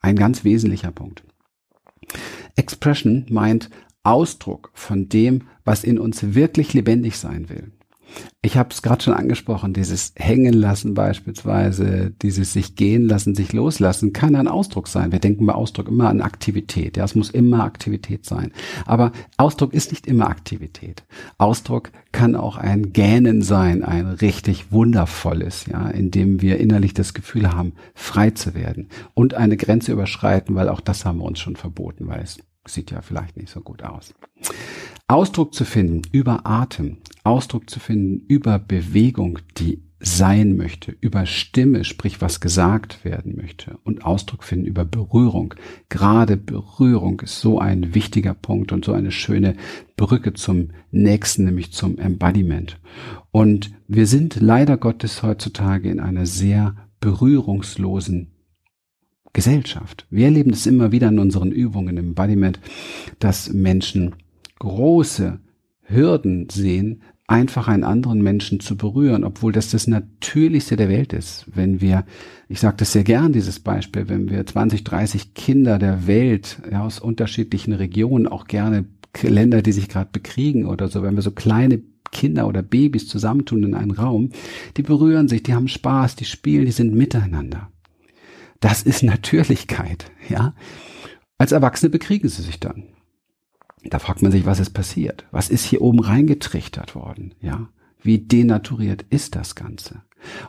Ein 0.00 0.16
ganz 0.16 0.44
wesentlicher 0.44 0.92
Punkt. 0.92 1.24
Expression 2.56 3.26
meint 3.28 3.70
Ausdruck 4.02 4.70
von 4.74 5.08
dem, 5.08 5.48
was 5.64 5.84
in 5.84 5.98
uns 5.98 6.34
wirklich 6.34 6.72
lebendig 6.74 7.18
sein 7.18 7.48
will. 7.48 7.72
Ich 8.40 8.56
habe 8.56 8.70
es 8.70 8.82
gerade 8.82 9.02
schon 9.02 9.14
angesprochen, 9.14 9.72
dieses 9.72 10.12
Hängen 10.16 10.54
lassen 10.54 10.94
beispielsweise, 10.94 12.12
dieses 12.22 12.52
sich 12.52 12.76
gehen 12.76 13.06
lassen, 13.06 13.34
sich 13.34 13.52
loslassen, 13.52 14.12
kann 14.12 14.36
ein 14.36 14.48
Ausdruck 14.48 14.88
sein. 14.88 15.12
Wir 15.12 15.18
denken 15.18 15.44
bei 15.44 15.54
Ausdruck 15.54 15.88
immer 15.88 16.08
an 16.08 16.20
Aktivität. 16.20 16.96
Ja, 16.96 17.04
es 17.04 17.14
muss 17.14 17.30
immer 17.30 17.64
Aktivität 17.64 18.24
sein. 18.24 18.52
Aber 18.86 19.12
Ausdruck 19.36 19.74
ist 19.74 19.90
nicht 19.90 20.06
immer 20.06 20.28
Aktivität. 20.28 21.04
Ausdruck 21.36 21.90
kann 22.12 22.36
auch 22.36 22.56
ein 22.56 22.92
Gähnen 22.92 23.42
sein, 23.42 23.82
ein 23.82 24.06
richtig 24.06 24.72
wundervolles, 24.72 25.66
ja, 25.66 25.88
in 25.88 26.10
dem 26.10 26.40
wir 26.40 26.58
innerlich 26.58 26.94
das 26.94 27.14
Gefühl 27.14 27.52
haben, 27.52 27.72
frei 27.94 28.30
zu 28.30 28.54
werden 28.54 28.88
und 29.14 29.34
eine 29.34 29.56
Grenze 29.56 29.92
überschreiten, 29.92 30.54
weil 30.54 30.68
auch 30.68 30.80
das 30.80 31.04
haben 31.04 31.18
wir 31.18 31.24
uns 31.24 31.40
schon 31.40 31.56
verboten, 31.56 32.06
weil 32.06 32.20
es 32.20 32.38
sieht 32.66 32.90
ja 32.90 33.00
vielleicht 33.00 33.36
nicht 33.36 33.50
so 33.50 33.60
gut 33.60 33.82
aus. 33.82 34.14
Ausdruck 35.10 35.54
zu 35.54 35.64
finden 35.64 36.02
über 36.12 36.46
Atem, 36.46 36.98
Ausdruck 37.24 37.70
zu 37.70 37.80
finden 37.80 38.26
über 38.28 38.58
Bewegung, 38.58 39.38
die 39.56 39.82
sein 40.00 40.56
möchte, 40.56 40.94
über 41.00 41.24
Stimme, 41.24 41.82
sprich 41.84 42.20
was 42.20 42.40
gesagt 42.40 43.04
werden 43.06 43.34
möchte 43.34 43.78
und 43.84 44.04
Ausdruck 44.04 44.44
finden 44.44 44.66
über 44.66 44.84
Berührung. 44.84 45.54
Gerade 45.88 46.36
Berührung 46.36 47.20
ist 47.20 47.40
so 47.40 47.58
ein 47.58 47.94
wichtiger 47.94 48.34
Punkt 48.34 48.70
und 48.70 48.84
so 48.84 48.92
eine 48.92 49.10
schöne 49.10 49.56
Brücke 49.96 50.34
zum 50.34 50.72
nächsten, 50.90 51.46
nämlich 51.46 51.72
zum 51.72 51.98
Embodiment. 51.98 52.78
Und 53.30 53.72
wir 53.88 54.06
sind 54.06 54.36
leider 54.40 54.76
Gottes 54.76 55.22
heutzutage 55.22 55.90
in 55.90 56.00
einer 56.00 56.26
sehr 56.26 56.76
berührungslosen 57.00 58.32
Gesellschaft. 59.32 60.06
Wir 60.10 60.26
erleben 60.26 60.50
es 60.50 60.66
immer 60.66 60.92
wieder 60.92 61.08
in 61.08 61.18
unseren 61.18 61.50
Übungen 61.50 61.96
im 61.96 62.08
Embodiment, 62.08 62.60
dass 63.18 63.52
Menschen 63.52 64.14
große 64.58 65.40
Hürden 65.82 66.48
sehen, 66.50 67.02
einfach 67.26 67.68
einen 67.68 67.84
anderen 67.84 68.22
Menschen 68.22 68.58
zu 68.58 68.76
berühren, 68.76 69.22
obwohl 69.22 69.52
das 69.52 69.70
das 69.70 69.86
Natürlichste 69.86 70.76
der 70.76 70.88
Welt 70.88 71.12
ist. 71.12 71.44
Wenn 71.54 71.80
wir, 71.80 72.04
ich 72.48 72.58
sage 72.58 72.78
das 72.78 72.92
sehr 72.92 73.04
gern, 73.04 73.32
dieses 73.32 73.60
Beispiel, 73.60 74.08
wenn 74.08 74.30
wir 74.30 74.44
20, 74.44 74.82
30 74.82 75.34
Kinder 75.34 75.78
der 75.78 76.06
Welt 76.06 76.60
ja, 76.70 76.82
aus 76.82 76.98
unterschiedlichen 76.98 77.74
Regionen, 77.74 78.26
auch 78.26 78.46
gerne 78.46 78.86
Länder, 79.22 79.62
die 79.62 79.72
sich 79.72 79.88
gerade 79.88 80.10
bekriegen 80.10 80.66
oder 80.66 80.88
so, 80.88 81.02
wenn 81.02 81.16
wir 81.16 81.22
so 81.22 81.32
kleine 81.32 81.82
Kinder 82.12 82.46
oder 82.46 82.62
Babys 82.62 83.08
zusammentun 83.08 83.62
in 83.62 83.74
einen 83.74 83.90
Raum, 83.90 84.30
die 84.76 84.82
berühren 84.82 85.28
sich, 85.28 85.42
die 85.42 85.54
haben 85.54 85.68
Spaß, 85.68 86.16
die 86.16 86.24
spielen, 86.24 86.64
die 86.64 86.72
sind 86.72 86.94
miteinander. 86.94 87.70
Das 88.60 88.82
ist 88.82 89.02
Natürlichkeit, 89.02 90.10
ja. 90.28 90.54
Als 91.36 91.52
Erwachsene 91.52 91.90
bekriegen 91.90 92.28
sie 92.28 92.42
sich 92.42 92.58
dann. 92.58 92.84
Da 93.90 93.98
fragt 93.98 94.22
man 94.22 94.32
sich, 94.32 94.46
was 94.46 94.60
ist 94.60 94.70
passiert? 94.70 95.26
Was 95.30 95.50
ist 95.50 95.64
hier 95.64 95.80
oben 95.82 96.00
reingetrichtert 96.00 96.94
worden? 96.94 97.34
Ja, 97.40 97.68
wie 98.00 98.18
denaturiert 98.18 99.04
ist 99.10 99.34
das 99.34 99.54
Ganze? 99.54 100.02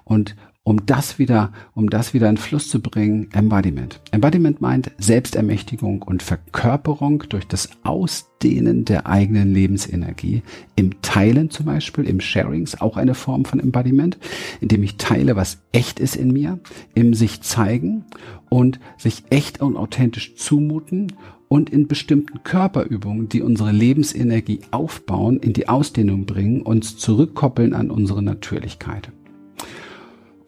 Und 0.04 0.36
um 0.64 0.86
das 0.86 1.18
wieder, 1.18 1.52
um 1.74 1.90
das 1.90 2.14
wieder 2.14 2.30
in 2.30 2.38
Fluss 2.38 2.70
zu 2.70 2.82
bringen, 2.82 3.30
Embodiment. 3.34 4.02
Embodiment 4.12 4.62
meint 4.62 4.92
Selbstermächtigung 5.00 6.02
und 6.02 6.22
Verkörperung 6.22 7.24
durch 7.30 7.48
das 7.48 7.70
Ausdehnen 7.84 8.86
der 8.86 9.08
eigenen 9.08 9.54
Lebensenergie. 9.54 10.44
Im 10.76 11.02
Teilen 11.02 11.50
zum 11.50 11.66
Beispiel, 11.66 12.04
im 12.04 12.20
Sharings, 12.20 12.80
auch 12.82 12.98
eine 12.98 13.16
Form 13.16 13.46
von 13.46 13.60
Embodiment, 13.60 14.18
indem 14.62 14.84
ich 14.84 14.98
teile, 14.98 15.36
was 15.36 15.64
echt 15.72 16.00
ist 16.00 16.16
in 16.16 16.32
mir, 16.32 16.60
im 16.94 17.14
sich 17.14 17.42
zeigen 17.42 18.06
und 18.50 18.80
sich 18.98 19.24
echt 19.30 19.62
und 19.62 19.76
authentisch 19.76 20.36
zumuten 20.36 21.14
und 21.48 21.72
in 21.72 21.88
bestimmten 21.88 22.44
Körperübungen, 22.44 23.28
die 23.28 23.42
unsere 23.42 23.72
Lebensenergie 23.72 24.60
aufbauen, 24.70 25.40
in 25.40 25.54
die 25.54 25.68
Ausdehnung 25.68 26.26
bringen, 26.26 26.62
uns 26.62 26.98
zurückkoppeln 26.98 27.74
an 27.74 27.90
unsere 27.90 28.22
Natürlichkeit. 28.22 29.12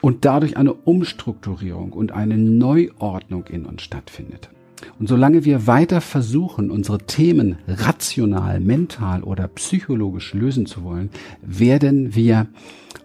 Und 0.02 0.26
dadurch 0.26 0.58
eine 0.58 0.74
Umstrukturierung 0.74 1.92
und 1.94 2.12
eine 2.12 2.36
Neuordnung 2.36 3.46
in 3.46 3.64
uns 3.64 3.82
stattfindet. 3.82 4.50
Und 4.98 5.08
solange 5.08 5.44
wir 5.44 5.66
weiter 5.66 6.00
versuchen, 6.00 6.70
unsere 6.70 6.98
Themen 6.98 7.56
rational, 7.66 8.60
mental 8.60 9.22
oder 9.22 9.48
psychologisch 9.48 10.34
lösen 10.34 10.66
zu 10.66 10.84
wollen, 10.84 11.10
werden 11.40 12.14
wir 12.14 12.48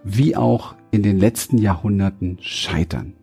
wie 0.03 0.35
auch 0.35 0.75
in 0.91 1.03
den 1.03 1.19
letzten 1.19 1.57
Jahrhunderten 1.57 2.37
scheitern. 2.41 3.13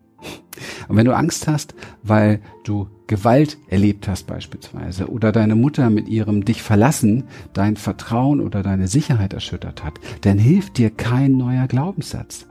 Und 0.88 0.96
wenn 0.96 1.06
du 1.06 1.16
Angst 1.16 1.48
hast, 1.48 1.74
weil 2.02 2.40
du 2.62 2.88
Gewalt 3.06 3.58
erlebt 3.68 4.08
hast 4.08 4.26
beispielsweise 4.26 5.08
oder 5.10 5.32
deine 5.32 5.56
Mutter 5.56 5.90
mit 5.90 6.08
ihrem 6.08 6.44
dich 6.44 6.62
verlassen 6.62 7.24
dein 7.52 7.76
Vertrauen 7.76 8.40
oder 8.40 8.62
deine 8.62 8.88
Sicherheit 8.88 9.32
erschüttert 9.32 9.84
hat, 9.84 9.94
dann 10.22 10.38
hilft 10.38 10.78
dir 10.78 10.90
kein 10.90 11.37
neuer 11.37 11.66
Glaubenssatz. 11.66 12.46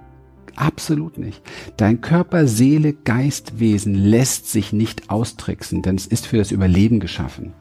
Absolut 0.56 1.18
nicht. 1.18 1.42
Dein 1.78 2.02
Körper, 2.02 2.48
Seele, 2.48 2.94
Geist, 2.94 3.60
Wesen 3.60 3.96
lässt 3.96 4.50
sich 4.52 4.74
nicht 4.74 5.10
austricksen, 5.10 5.82
denn 5.82 5.96
es 5.96 6.06
ist 6.06 6.28
für 6.28 6.38
das 6.38 6.52
Überleben 6.52 7.00
geschaffen. 7.00 7.54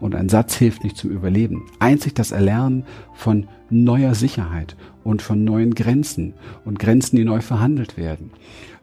Und 0.00 0.14
ein 0.14 0.30
Satz 0.30 0.54
hilft 0.54 0.82
nicht 0.82 0.96
zum 0.96 1.10
Überleben. 1.10 1.66
Einzig 1.78 2.14
das 2.14 2.30
Erlernen 2.30 2.84
von 3.14 3.48
neuer 3.68 4.14
Sicherheit 4.14 4.76
und 5.04 5.20
von 5.20 5.44
neuen 5.44 5.74
Grenzen 5.74 6.32
und 6.64 6.78
Grenzen, 6.78 7.16
die 7.16 7.24
neu 7.24 7.42
verhandelt 7.42 7.98
werden 7.98 8.30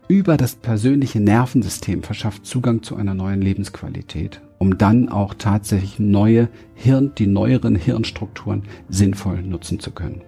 über 0.07 0.37
das 0.37 0.55
persönliche 0.55 1.19
Nervensystem 1.19 2.03
verschafft 2.03 2.45
Zugang 2.45 2.83
zu 2.83 2.95
einer 2.95 3.13
neuen 3.13 3.41
Lebensqualität, 3.41 4.41
um 4.59 4.77
dann 4.77 5.09
auch 5.09 5.33
tatsächlich 5.33 5.99
neue 5.99 6.49
Hirn, 6.75 7.13
die 7.17 7.27
neueren 7.27 7.75
Hirnstrukturen 7.75 8.63
sinnvoll 8.87 9.41
nutzen 9.41 9.79
zu 9.79 9.91
können. 9.91 10.21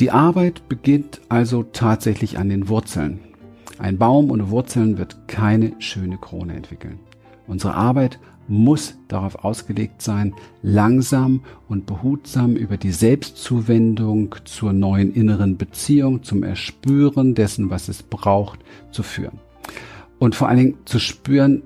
Die 0.00 0.10
Arbeit 0.10 0.68
beginnt 0.68 1.20
also 1.28 1.62
tatsächlich 1.62 2.36
an 2.38 2.48
den 2.48 2.68
Wurzeln. 2.68 3.20
Ein 3.78 3.96
Baum 3.96 4.30
ohne 4.32 4.50
Wurzeln 4.50 4.98
wird 4.98 5.28
keine 5.28 5.72
schöne 5.78 6.18
Krone 6.18 6.54
entwickeln. 6.54 6.98
Unsere 7.46 7.74
Arbeit 7.74 8.18
muss 8.48 8.96
darauf 9.08 9.44
ausgelegt 9.44 10.02
sein, 10.02 10.34
langsam 10.62 11.42
und 11.68 11.86
behutsam 11.86 12.56
über 12.56 12.76
die 12.76 12.90
Selbstzuwendung 12.90 14.34
zur 14.44 14.72
neuen 14.72 15.14
inneren 15.14 15.56
Beziehung, 15.56 16.24
zum 16.24 16.42
Erspüren 16.42 17.34
dessen, 17.34 17.70
was 17.70 17.88
es 17.88 18.02
braucht, 18.02 18.60
zu 18.90 19.02
führen. 19.02 19.38
Und 20.18 20.34
vor 20.34 20.48
allen 20.48 20.58
Dingen 20.58 20.78
zu 20.84 20.98
spüren, 20.98 21.62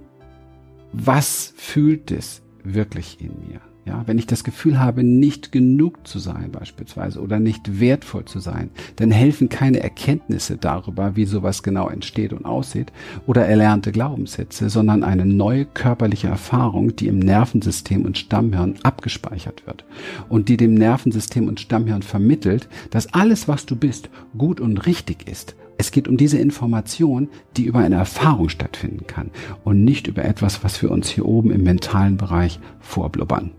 was 0.92 1.54
fühlt 1.56 2.10
es 2.10 2.42
wirklich 2.62 3.20
in 3.20 3.32
mir? 3.48 3.60
Ja, 3.88 4.02
wenn 4.04 4.18
ich 4.18 4.26
das 4.26 4.44
Gefühl 4.44 4.78
habe, 4.78 5.02
nicht 5.02 5.50
genug 5.50 6.06
zu 6.06 6.18
sein 6.18 6.52
beispielsweise 6.52 7.22
oder 7.22 7.40
nicht 7.40 7.80
wertvoll 7.80 8.26
zu 8.26 8.38
sein, 8.38 8.68
dann 8.96 9.10
helfen 9.10 9.48
keine 9.48 9.80
Erkenntnisse 9.80 10.58
darüber, 10.58 11.16
wie 11.16 11.24
sowas 11.24 11.62
genau 11.62 11.88
entsteht 11.88 12.34
und 12.34 12.44
aussieht 12.44 12.92
oder 13.26 13.46
erlernte 13.46 13.90
Glaubenssätze, 13.90 14.68
sondern 14.68 15.04
eine 15.04 15.24
neue 15.24 15.64
körperliche 15.64 16.28
Erfahrung, 16.28 16.96
die 16.96 17.06
im 17.06 17.18
Nervensystem 17.18 18.04
und 18.04 18.18
Stammhirn 18.18 18.74
abgespeichert 18.82 19.66
wird 19.66 19.86
und 20.28 20.50
die 20.50 20.58
dem 20.58 20.74
Nervensystem 20.74 21.48
und 21.48 21.58
Stammhirn 21.58 22.02
vermittelt, 22.02 22.68
dass 22.90 23.14
alles, 23.14 23.48
was 23.48 23.64
du 23.64 23.74
bist, 23.74 24.10
gut 24.36 24.60
und 24.60 24.84
richtig 24.84 25.26
ist 25.26 25.56
Es 25.78 25.92
geht 25.92 26.08
um 26.08 26.18
diese 26.18 26.36
Information, 26.36 27.28
die 27.56 27.64
über 27.64 27.78
eine 27.78 27.94
Erfahrung 27.94 28.50
stattfinden 28.50 29.06
kann 29.06 29.30
und 29.64 29.82
nicht 29.82 30.08
über 30.08 30.26
etwas, 30.26 30.62
was 30.62 30.82
wir 30.82 30.90
uns 30.90 31.08
hier 31.08 31.24
oben 31.24 31.50
im 31.52 31.62
mentalen 31.62 32.18
Bereich 32.18 32.60
vorblubbern. 32.80 33.52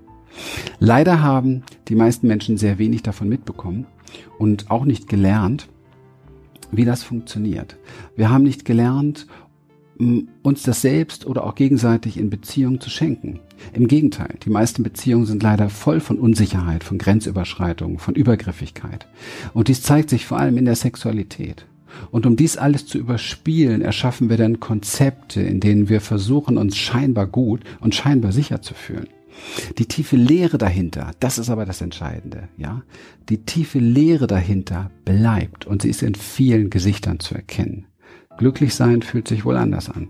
Leider 0.80 1.22
haben 1.22 1.64
die 1.88 1.96
meisten 1.96 2.28
Menschen 2.28 2.58
sehr 2.58 2.78
wenig 2.78 3.04
davon 3.04 3.30
mitbekommen 3.30 3.86
und 4.38 4.72
auch 4.72 4.86
nicht 4.86 5.08
gelernt, 5.08 5.68
wie 6.72 6.86
das 6.86 7.04
funktioniert. 7.04 7.78
Wir 8.16 8.30
haben 8.30 8.44
nicht 8.44 8.66
gelernt, 8.66 9.28
uns 10.44 10.64
das 10.64 10.82
selbst 10.82 11.26
oder 11.26 11.44
auch 11.44 11.56
gegenseitig 11.56 12.18
in 12.18 12.30
Beziehung 12.30 12.80
zu 12.80 12.90
schenken. 12.90 13.42
Im 13.74 13.88
Gegenteil, 13.88 14.36
die 14.44 14.50
meisten 14.50 14.82
Beziehungen 14.82 15.26
sind 15.26 15.44
leider 15.44 15.70
voll 15.70 16.00
von 16.00 16.18
Unsicherheit, 16.18 16.86
von 16.86 16.98
Grenzüberschreitungen, 16.98 18.00
von 18.00 18.16
Übergriffigkeit. 18.16 19.08
Und 19.54 19.68
dies 19.68 19.82
zeigt 19.82 20.10
sich 20.10 20.26
vor 20.26 20.40
allem 20.40 20.58
in 20.58 20.66
der 20.66 20.78
Sexualität. 20.78 21.66
Und 22.12 22.26
um 22.26 22.38
dies 22.38 22.56
alles 22.56 22.86
zu 22.86 22.98
überspielen, 22.98 23.82
erschaffen 23.82 24.30
wir 24.30 24.38
dann 24.38 24.62
Konzepte, 24.62 25.42
in 25.42 25.60
denen 25.60 25.90
wir 25.90 26.00
versuchen, 26.00 26.58
uns 26.58 26.78
scheinbar 26.78 27.28
gut 27.28 27.62
und 27.82 27.94
scheinbar 27.94 28.32
sicher 28.32 28.62
zu 28.62 28.74
fühlen. 28.74 29.08
Die 29.78 29.86
tiefe 29.86 30.16
Lehre 30.16 30.58
dahinter, 30.58 31.12
das 31.20 31.38
ist 31.38 31.50
aber 31.50 31.66
das 31.66 31.82
Entscheidende, 31.82 32.50
ja. 32.58 32.84
Die 33.30 33.46
tiefe 33.46 33.80
Lehre 33.80 34.28
dahinter 34.28 34.92
bleibt 35.06 35.66
und 35.66 35.82
sie 35.82 35.90
ist 35.90 36.04
in 36.04 36.16
vielen 36.16 36.70
Gesichtern 36.70 37.20
zu 37.20 37.36
erkennen. 37.36 37.86
Glücklich 38.38 38.74
sein 38.76 39.02
fühlt 39.02 39.28
sich 39.28 39.46
wohl 39.46 39.58
anders 39.58 39.90
an. 39.90 40.10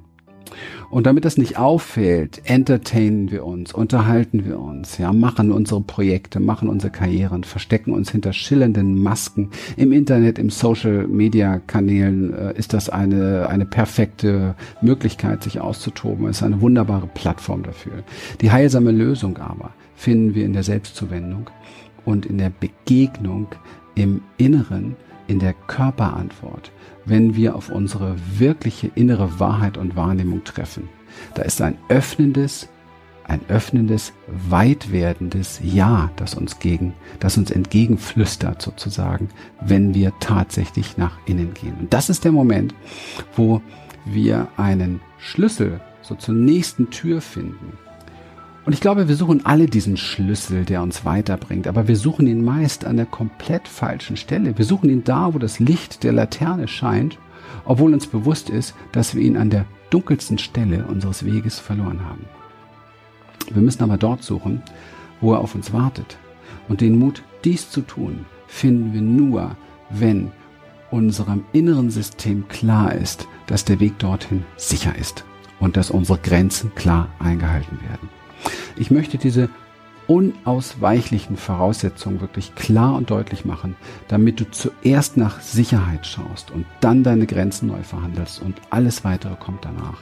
Und 0.89 1.05
damit 1.05 1.25
das 1.25 1.37
nicht 1.37 1.57
auffällt, 1.57 2.41
entertainen 2.45 3.29
wir 3.29 3.45
uns, 3.45 3.73
unterhalten 3.73 4.45
wir 4.45 4.59
uns, 4.59 4.97
ja, 4.97 5.13
machen 5.13 5.51
unsere 5.51 5.81
Projekte, 5.81 6.39
machen 6.39 6.67
unsere 6.67 6.91
Karrieren, 6.91 7.43
verstecken 7.43 7.93
uns 7.93 8.11
hinter 8.11 8.33
schillernden 8.33 9.01
Masken. 9.01 9.51
Im 9.77 9.91
Internet, 9.91 10.39
im 10.39 10.49
Social 10.49 11.07
Media 11.07 11.59
Kanälen 11.59 12.33
äh, 12.33 12.57
ist 12.57 12.73
das 12.73 12.89
eine, 12.89 13.47
eine 13.49 13.65
perfekte 13.65 14.55
Möglichkeit, 14.81 15.43
sich 15.43 15.59
auszutoben. 15.61 16.27
Es 16.27 16.37
ist 16.37 16.43
eine 16.43 16.61
wunderbare 16.61 17.07
Plattform 17.07 17.63
dafür. 17.63 18.03
Die 18.41 18.51
heilsame 18.51 18.91
Lösung 18.91 19.37
aber 19.37 19.71
finden 19.95 20.33
wir 20.33 20.45
in 20.45 20.53
der 20.53 20.63
Selbstzuwendung 20.63 21.49
und 22.05 22.25
in 22.25 22.37
der 22.37 22.51
Begegnung 22.51 23.47
im 23.95 24.21
Inneren, 24.37 24.95
in 25.29 25.39
der 25.39 25.53
Körperantwort 25.53 26.71
wenn 27.09 27.35
wir 27.35 27.55
auf 27.55 27.69
unsere 27.69 28.15
wirkliche 28.37 28.89
innere 28.95 29.39
Wahrheit 29.39 29.77
und 29.77 29.95
Wahrnehmung 29.95 30.43
treffen. 30.43 30.87
Da 31.33 31.41
ist 31.41 31.61
ein 31.61 31.77
öffnendes, 31.89 32.69
ein 33.23 33.41
öffnendes, 33.47 34.13
weit 34.27 34.91
werdendes 34.91 35.59
Ja, 35.63 36.11
das 36.15 36.35
uns 36.35 36.59
gegen, 36.59 36.93
das 37.19 37.37
uns 37.37 37.51
entgegenflüstert 37.51 38.61
sozusagen, 38.61 39.29
wenn 39.59 39.93
wir 39.93 40.13
tatsächlich 40.19 40.97
nach 40.97 41.17
innen 41.25 41.53
gehen. 41.53 41.75
Und 41.79 41.93
das 41.93 42.09
ist 42.09 42.23
der 42.23 42.31
Moment, 42.31 42.73
wo 43.35 43.61
wir 44.05 44.47
einen 44.57 45.01
Schlüssel 45.17 45.81
so 46.01 46.15
zur 46.15 46.35
nächsten 46.35 46.89
Tür 46.89 47.21
finden, 47.21 47.77
und 48.69 48.73
ich 48.73 48.81
glaube, 48.81 49.07
wir 49.07 49.15
suchen 49.15 49.47
alle 49.47 49.65
diesen 49.65 49.97
Schlüssel, 49.97 50.63
der 50.63 50.83
uns 50.83 51.03
weiterbringt, 51.03 51.65
aber 51.65 51.87
wir 51.87 51.95
suchen 51.95 52.27
ihn 52.27 52.45
meist 52.45 52.85
an 52.85 52.97
der 52.97 53.07
komplett 53.07 53.67
falschen 53.67 54.15
Stelle. 54.15 54.55
Wir 54.59 54.63
suchen 54.63 54.91
ihn 54.91 55.03
da, 55.03 55.33
wo 55.33 55.39
das 55.39 55.57
Licht 55.57 56.03
der 56.03 56.13
Laterne 56.13 56.67
scheint, 56.67 57.17
obwohl 57.65 57.95
uns 57.95 58.05
bewusst 58.05 58.51
ist, 58.51 58.75
dass 58.91 59.15
wir 59.15 59.23
ihn 59.23 59.37
an 59.37 59.49
der 59.49 59.65
dunkelsten 59.89 60.37
Stelle 60.37 60.85
unseres 60.85 61.25
Weges 61.25 61.57
verloren 61.57 62.05
haben. 62.05 62.25
Wir 63.51 63.63
müssen 63.63 63.81
aber 63.81 63.97
dort 63.97 64.21
suchen, 64.21 64.61
wo 65.19 65.33
er 65.33 65.39
auf 65.39 65.55
uns 65.55 65.73
wartet. 65.73 66.19
Und 66.67 66.81
den 66.81 66.99
Mut, 66.99 67.23
dies 67.45 67.71
zu 67.71 67.81
tun, 67.81 68.27
finden 68.45 68.93
wir 68.93 69.01
nur, 69.01 69.57
wenn 69.89 70.31
unserem 70.91 71.43
inneren 71.53 71.89
System 71.89 72.47
klar 72.49 72.93
ist, 72.93 73.27
dass 73.47 73.65
der 73.65 73.79
Weg 73.79 73.97
dorthin 73.97 74.45
sicher 74.57 74.95
ist 74.95 75.25
und 75.59 75.75
dass 75.75 75.89
unsere 75.89 76.19
Grenzen 76.19 76.75
klar 76.75 77.07
eingehalten 77.17 77.79
werden. 77.81 78.18
Ich 78.75 78.91
möchte 78.91 79.17
diese 79.17 79.49
unausweichlichen 80.09 81.37
Voraussetzungen 81.37 82.19
wirklich 82.19 82.55
klar 82.55 82.95
und 82.95 83.11
deutlich 83.11 83.45
machen, 83.45 83.75
damit 84.07 84.39
du 84.39 84.49
zuerst 84.49 85.17
nach 85.17 85.39
Sicherheit 85.39 86.07
schaust 86.07 86.49
und 86.49 86.65
dann 86.81 87.03
deine 87.03 87.27
Grenzen 87.27 87.67
neu 87.67 87.83
verhandelst 87.83 88.41
und 88.41 88.59
alles 88.71 89.03
weitere 89.03 89.35
kommt 89.35 89.65
danach. 89.65 89.99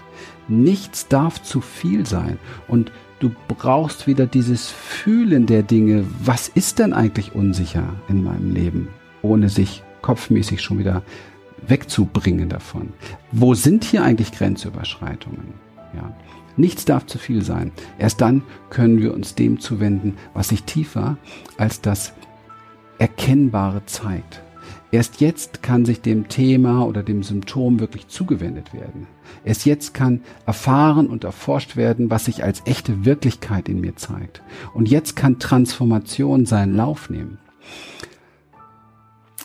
Nichts 0.47 1.09
darf 1.09 1.43
zu 1.43 1.59
viel 1.59 2.05
sein 2.05 2.39
und 2.69 2.93
du 3.19 3.31
brauchst 3.49 4.07
wieder 4.07 4.27
dieses 4.27 4.69
Fühlen 4.69 5.45
der 5.45 5.63
Dinge. 5.63 6.05
Was 6.23 6.47
ist 6.47 6.79
denn 6.79 6.93
eigentlich 6.93 7.35
unsicher 7.35 7.83
in 8.07 8.23
meinem 8.23 8.53
Leben, 8.53 8.87
ohne 9.21 9.49
sich 9.49 9.83
kopfmäßig 10.01 10.61
schon 10.61 10.79
wieder 10.79 11.03
wegzubringen 11.67 12.47
davon? 12.47 12.93
Wo 13.33 13.55
sind 13.55 13.83
hier 13.83 14.03
eigentlich 14.03 14.31
Grenzüberschreitungen? 14.31 15.53
Ja. 15.93 16.13
Nichts 16.57 16.85
darf 16.85 17.05
zu 17.05 17.17
viel 17.17 17.43
sein. 17.43 17.71
Erst 17.99 18.21
dann 18.21 18.41
können 18.69 18.99
wir 18.99 19.13
uns 19.13 19.35
dem 19.35 19.59
zuwenden, 19.59 20.17
was 20.33 20.49
sich 20.49 20.63
tiefer 20.63 21.17
als 21.57 21.81
das 21.81 22.13
Erkennbare 22.97 23.85
zeigt. 23.85 24.41
Erst 24.91 25.19
jetzt 25.19 25.61
kann 25.61 25.85
sich 25.85 26.01
dem 26.01 26.29
Thema 26.29 26.83
oder 26.85 27.03
dem 27.03 27.21
Symptom 27.21 27.79
wirklich 27.79 28.07
zugewendet 28.07 28.73
werden. 28.73 29.07
Erst 29.43 29.65
jetzt 29.65 29.93
kann 29.93 30.21
erfahren 30.45 31.07
und 31.07 31.25
erforscht 31.25 31.75
werden, 31.75 32.09
was 32.09 32.25
sich 32.25 32.43
als 32.43 32.61
echte 32.65 33.05
Wirklichkeit 33.05 33.67
in 33.67 33.81
mir 33.81 33.97
zeigt. 33.97 34.41
Und 34.73 34.89
jetzt 34.89 35.15
kann 35.15 35.39
Transformation 35.39 36.45
seinen 36.45 36.75
Lauf 36.75 37.09
nehmen. 37.09 37.37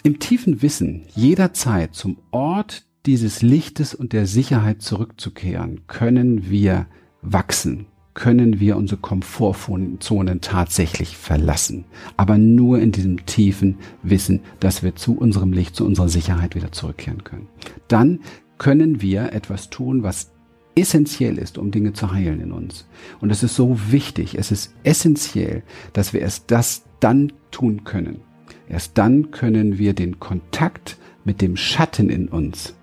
Im 0.05 0.19
tiefen 0.21 0.63
Wissen, 0.63 1.05
jederzeit 1.15 1.95
zum 1.95 2.19
Ort 2.31 2.85
dieses 3.07 3.43
Lichtes 3.43 3.95
und 3.95 4.13
der 4.13 4.27
Sicherheit 4.27 4.81
zurückzukehren, 4.81 5.83
können 5.89 6.51
wir 6.51 6.87
wachsen, 7.23 7.87
können 8.15 8.61
wir 8.61 8.77
unsere 8.77 9.01
Komfortzonen 9.01 10.41
tatsächlich 10.41 11.17
verlassen. 11.17 11.85
Aber 12.17 12.37
nur 12.37 12.79
in 12.79 12.93
diesem 12.93 13.25
tiefen 13.25 13.79
Wissen, 14.03 14.41
dass 14.61 14.83
wir 14.83 14.97
zu 14.97 15.17
unserem 15.17 15.53
Licht, 15.53 15.77
zu 15.77 15.87
unserer 15.87 16.09
Sicherheit 16.09 16.55
wieder 16.55 16.73
zurückkehren 16.73 17.25
können. 17.25 17.49
Dann 17.89 18.21
können 18.59 19.01
wir 19.01 19.33
etwas 19.33 19.71
tun, 19.71 20.03
was 20.03 20.31
essentiell 20.75 21.39
ist, 21.39 21.59
um 21.59 21.71
Dinge 21.71 21.93
zu 21.93 22.13
heilen 22.13 22.41
in 22.41 22.53
uns. 22.53 22.87
Und 23.21 23.31
es 23.31 23.43
ist 23.43 23.55
so 23.55 23.79
wichtig, 23.91 24.37
es 24.39 24.51
ist 24.51 24.75
essentiell, 24.85 25.63
dass 25.93 26.13
wir 26.13 26.21
erst 26.21 26.51
das 26.51 26.85
dann 27.01 27.33
tun 27.51 27.85
können. 27.85 28.21
Erst 28.69 28.97
dann 28.99 29.31
können 29.31 29.79
wir 29.79 29.95
den 29.95 30.19
Kontakt 30.21 30.99
mit 31.25 31.41
dem 31.41 31.57
Schatten 31.57 32.09
in 32.09 32.29
uns 32.29 32.75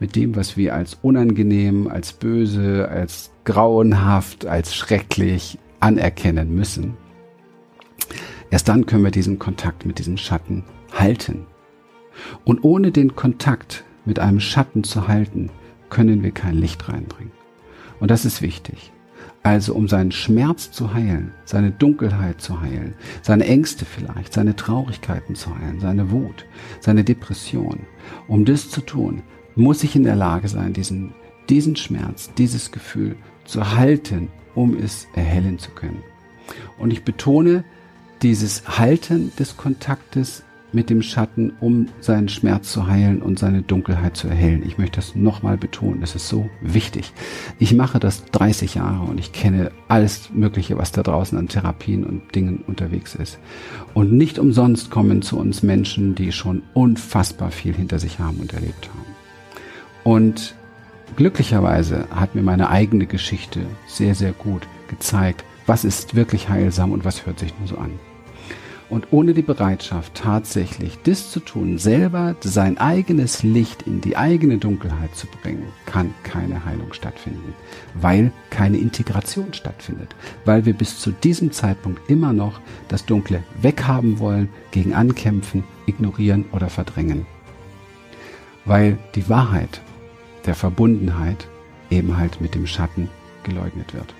mit 0.00 0.16
dem, 0.16 0.36
was 0.36 0.56
wir 0.56 0.74
als 0.74 0.98
unangenehm, 1.02 1.88
als 1.88 2.12
böse, 2.12 2.88
als 2.88 3.30
grauenhaft, 3.44 4.46
als 4.46 4.74
schrecklich 4.74 5.58
anerkennen 5.80 6.54
müssen. 6.54 6.96
Erst 8.50 8.68
dann 8.68 8.86
können 8.86 9.04
wir 9.04 9.10
diesen 9.10 9.38
Kontakt 9.38 9.86
mit 9.86 9.98
diesem 9.98 10.16
Schatten 10.16 10.64
halten. 10.92 11.46
Und 12.44 12.62
ohne 12.62 12.92
den 12.92 13.16
Kontakt 13.16 13.84
mit 14.04 14.18
einem 14.18 14.40
Schatten 14.40 14.84
zu 14.84 15.08
halten, 15.08 15.50
können 15.90 16.22
wir 16.22 16.30
kein 16.30 16.54
Licht 16.54 16.88
reinbringen. 16.88 17.32
Und 18.00 18.10
das 18.10 18.24
ist 18.24 18.42
wichtig. 18.42 18.92
Also 19.42 19.74
um 19.74 19.88
seinen 19.88 20.12
Schmerz 20.12 20.70
zu 20.70 20.94
heilen, 20.94 21.32
seine 21.44 21.70
Dunkelheit 21.70 22.40
zu 22.40 22.60
heilen, 22.60 22.94
seine 23.22 23.44
Ängste 23.44 23.84
vielleicht, 23.84 24.32
seine 24.32 24.56
Traurigkeiten 24.56 25.34
zu 25.34 25.54
heilen, 25.58 25.80
seine 25.80 26.10
Wut, 26.10 26.46
seine 26.80 27.04
Depression. 27.04 27.80
Um 28.26 28.44
das 28.44 28.70
zu 28.70 28.80
tun, 28.80 29.22
muss 29.56 29.84
ich 29.84 29.96
in 29.96 30.04
der 30.04 30.16
Lage 30.16 30.48
sein, 30.48 30.72
diesen, 30.72 31.14
diesen 31.48 31.76
Schmerz, 31.76 32.30
dieses 32.36 32.72
Gefühl 32.72 33.16
zu 33.44 33.76
halten, 33.76 34.28
um 34.54 34.76
es 34.76 35.06
erhellen 35.14 35.58
zu 35.58 35.70
können. 35.70 36.02
Und 36.78 36.92
ich 36.92 37.04
betone 37.04 37.64
dieses 38.22 38.78
Halten 38.78 39.32
des 39.38 39.56
Kontaktes 39.56 40.44
mit 40.74 40.90
dem 40.90 41.02
Schatten, 41.02 41.52
um 41.60 41.86
seinen 42.00 42.28
Schmerz 42.28 42.72
zu 42.72 42.86
heilen 42.86 43.22
und 43.22 43.38
seine 43.38 43.62
Dunkelheit 43.62 44.16
zu 44.16 44.28
erhellen. 44.28 44.64
Ich 44.66 44.76
möchte 44.76 44.96
das 44.96 45.14
nochmal 45.14 45.56
betonen. 45.56 46.00
Das 46.00 46.16
ist 46.16 46.28
so 46.28 46.50
wichtig. 46.60 47.12
Ich 47.58 47.72
mache 47.74 48.00
das 48.00 48.24
30 48.26 48.74
Jahre 48.74 49.04
und 49.04 49.18
ich 49.18 49.32
kenne 49.32 49.70
alles 49.88 50.30
Mögliche, 50.34 50.76
was 50.76 50.90
da 50.90 51.02
draußen 51.02 51.38
an 51.38 51.48
Therapien 51.48 52.04
und 52.04 52.34
Dingen 52.34 52.64
unterwegs 52.66 53.14
ist. 53.14 53.38
Und 53.94 54.12
nicht 54.12 54.38
umsonst 54.38 54.90
kommen 54.90 55.22
zu 55.22 55.38
uns 55.38 55.62
Menschen, 55.62 56.14
die 56.16 56.32
schon 56.32 56.62
unfassbar 56.74 57.50
viel 57.50 57.74
hinter 57.74 58.00
sich 58.00 58.18
haben 58.18 58.38
und 58.38 58.52
erlebt 58.52 58.88
haben. 58.88 59.13
Und 60.04 60.54
glücklicherweise 61.16 62.06
hat 62.14 62.34
mir 62.34 62.42
meine 62.42 62.70
eigene 62.70 63.06
Geschichte 63.06 63.66
sehr, 63.86 64.14
sehr 64.14 64.32
gut 64.32 64.66
gezeigt, 64.88 65.44
was 65.66 65.84
ist 65.84 66.14
wirklich 66.14 66.48
heilsam 66.48 66.92
und 66.92 67.04
was 67.04 67.26
hört 67.26 67.38
sich 67.40 67.58
nur 67.58 67.68
so 67.68 67.78
an. 67.78 67.98
Und 68.90 69.08
ohne 69.12 69.32
die 69.32 69.42
Bereitschaft, 69.42 70.14
tatsächlich 70.14 70.98
das 71.04 71.30
zu 71.30 71.40
tun, 71.40 71.78
selber 71.78 72.36
sein 72.42 72.76
eigenes 72.76 73.42
Licht 73.42 73.82
in 73.82 74.02
die 74.02 74.18
eigene 74.18 74.58
Dunkelheit 74.58 75.16
zu 75.16 75.26
bringen, 75.26 75.64
kann 75.86 76.12
keine 76.22 76.66
Heilung 76.66 76.92
stattfinden, 76.92 77.54
weil 77.94 78.30
keine 78.50 78.76
Integration 78.76 79.54
stattfindet, 79.54 80.14
weil 80.44 80.66
wir 80.66 80.74
bis 80.74 81.00
zu 81.00 81.12
diesem 81.12 81.50
Zeitpunkt 81.50 82.10
immer 82.10 82.34
noch 82.34 82.60
das 82.88 83.06
Dunkle 83.06 83.42
weghaben 83.62 84.18
wollen, 84.18 84.50
gegen 84.70 84.92
ankämpfen, 84.92 85.64
ignorieren 85.86 86.44
oder 86.52 86.68
verdrängen. 86.68 87.26
weil 88.64 88.98
die 89.14 89.28
Wahrheit 89.28 89.80
der 90.46 90.54
Verbundenheit 90.54 91.48
eben 91.90 92.16
halt 92.16 92.40
mit 92.40 92.54
dem 92.54 92.66
Schatten 92.66 93.08
geleugnet 93.44 93.94
wird. 93.94 94.14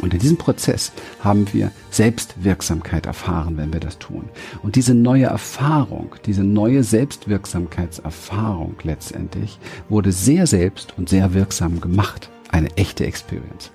Und 0.00 0.14
in 0.14 0.20
diesem 0.20 0.38
Prozess 0.38 0.92
haben 1.20 1.46
wir 1.52 1.70
Selbstwirksamkeit 1.90 3.06
erfahren, 3.06 3.56
wenn 3.56 3.72
wir 3.72 3.80
das 3.80 3.98
tun. 3.98 4.24
Und 4.62 4.76
diese 4.76 4.94
neue 4.94 5.26
Erfahrung, 5.26 6.14
diese 6.24 6.42
neue 6.42 6.82
Selbstwirksamkeitserfahrung 6.82 8.74
letztendlich 8.82 9.58
wurde 9.88 10.10
sehr 10.12 10.46
selbst 10.46 10.94
und 10.96 11.08
sehr 11.08 11.34
wirksam 11.34 11.80
gemacht. 11.80 12.30
Eine 12.50 12.76
echte 12.76 13.06
Experience. 13.06 13.70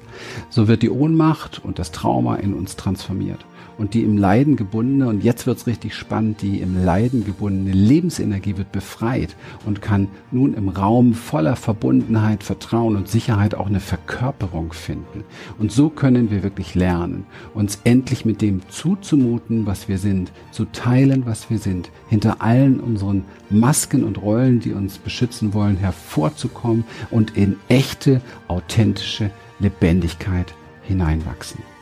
So 0.50 0.68
wird 0.68 0.82
die 0.82 0.90
Ohnmacht 0.90 1.64
und 1.64 1.80
das 1.80 1.92
Trauma 1.92 2.36
in 2.36 2.54
uns 2.54 2.76
transformiert 2.76 3.46
und 3.78 3.94
die 3.94 4.04
im 4.04 4.18
Leiden 4.18 4.56
gebundene, 4.56 5.08
und 5.08 5.24
jetzt 5.24 5.46
wird's 5.48 5.68
richtig 5.68 5.94
spannend, 5.94 6.42
die 6.42 6.62
im 6.62 6.84
Leiden 6.84 7.26
gebundene 7.26 7.72
Lebensenergie 7.72 8.58
wird 8.58 8.72
befreit 8.72 9.36
und 9.66 9.82
kann 9.82 10.08
nun 10.32 10.54
im 10.54 10.70
Raum 10.70 11.14
voller 11.14 11.56
Verbundenheit, 11.56 12.44
Vertrauen 12.44 12.96
und 12.96 13.08
Sicherheit 13.08 13.56
auch 13.56 13.68
eine 13.68 13.80
Verkörperung 13.80 14.74
finden. 14.74 15.24
Und 15.60 15.72
so 15.72 15.90
können 15.90 16.32
wir 16.32 16.44
wirklich 16.44 16.76
lernen, 16.76 17.26
uns 17.54 17.80
endlich 17.84 18.26
mit 18.26 18.42
dem 18.42 18.62
zuzumuten, 18.70 19.66
was 19.66 19.88
wir 19.88 19.98
sind, 19.98 20.32
zu 20.52 20.66
teilen, 20.66 21.26
was 21.26 21.50
wir 21.50 21.60
sind, 21.60 21.92
hinter 22.10 22.42
allen 22.42 22.80
unseren 22.80 23.26
Masken 23.50 24.04
und 24.04 24.22
Rollen, 24.22 24.60
die 24.60 24.74
uns 24.74 24.98
beschützen 24.98 25.54
wollen, 25.54 25.78
hervorzukommen 25.78 26.84
und 27.12 27.38
in 27.38 27.58
echte, 27.70 28.22
authentische 28.48 29.32
Lebendigkeit 29.60 30.54
hineinwachsen. 30.84 31.77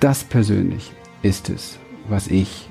Das 0.00 0.22
persönlich 0.22 0.92
ist 1.22 1.50
es, 1.50 1.76
was 2.08 2.28
ich 2.28 2.68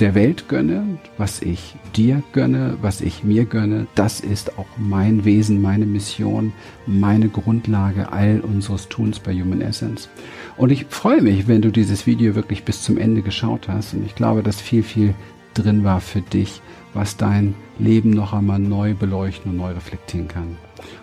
der 0.00 0.14
Welt 0.14 0.48
gönne, 0.48 0.98
was 1.16 1.40
ich 1.40 1.76
dir 1.96 2.22
gönne, 2.32 2.76
was 2.82 3.00
ich 3.00 3.24
mir 3.24 3.46
gönne. 3.46 3.86
Das 3.94 4.20
ist 4.20 4.58
auch 4.58 4.66
mein 4.76 5.24
Wesen, 5.24 5.62
meine 5.62 5.86
Mission, 5.86 6.52
meine 6.86 7.28
Grundlage 7.28 8.12
all 8.12 8.40
unseres 8.40 8.88
Tuns 8.88 9.18
bei 9.18 9.32
Human 9.32 9.62
Essence. 9.62 10.10
Und 10.58 10.72
ich 10.72 10.86
freue 10.90 11.22
mich, 11.22 11.48
wenn 11.48 11.62
du 11.62 11.70
dieses 11.70 12.06
Video 12.06 12.34
wirklich 12.34 12.64
bis 12.64 12.82
zum 12.82 12.98
Ende 12.98 13.22
geschaut 13.22 13.68
hast. 13.68 13.94
Und 13.94 14.04
ich 14.04 14.14
glaube, 14.14 14.42
dass 14.42 14.60
viel, 14.60 14.82
viel 14.82 15.14
drin 15.54 15.84
war 15.84 16.00
für 16.00 16.20
dich, 16.20 16.60
was 16.94 17.16
dein 17.16 17.54
Leben 17.78 18.10
noch 18.10 18.32
einmal 18.32 18.58
neu 18.58 18.94
beleuchten 18.94 19.50
und 19.50 19.56
neu 19.56 19.72
reflektieren 19.72 20.28
kann. 20.28 20.56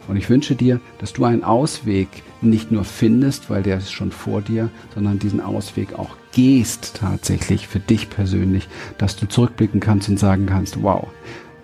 Und 0.07 0.17
ich 0.17 0.29
wünsche 0.29 0.55
dir, 0.55 0.79
dass 0.99 1.13
du 1.13 1.25
einen 1.25 1.43
Ausweg 1.43 2.07
nicht 2.41 2.71
nur 2.71 2.83
findest, 2.83 3.49
weil 3.49 3.63
der 3.63 3.77
ist 3.77 3.91
schon 3.91 4.11
vor 4.11 4.41
dir, 4.41 4.69
sondern 4.93 5.19
diesen 5.19 5.41
Ausweg 5.41 5.93
auch 5.97 6.15
gehst 6.31 6.97
tatsächlich 6.97 7.67
für 7.67 7.79
dich 7.79 8.09
persönlich, 8.09 8.67
dass 8.97 9.15
du 9.15 9.27
zurückblicken 9.27 9.79
kannst 9.79 10.09
und 10.09 10.19
sagen 10.19 10.45
kannst, 10.45 10.81
wow, 10.81 11.07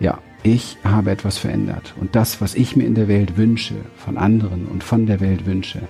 ja, 0.00 0.18
ich 0.42 0.76
habe 0.84 1.10
etwas 1.10 1.38
verändert. 1.38 1.94
Und 2.00 2.14
das, 2.14 2.40
was 2.40 2.54
ich 2.54 2.76
mir 2.76 2.84
in 2.84 2.94
der 2.94 3.08
Welt 3.08 3.36
wünsche, 3.36 3.74
von 3.96 4.16
anderen 4.16 4.66
und 4.66 4.84
von 4.84 5.06
der 5.06 5.20
Welt 5.20 5.46
wünsche, 5.46 5.80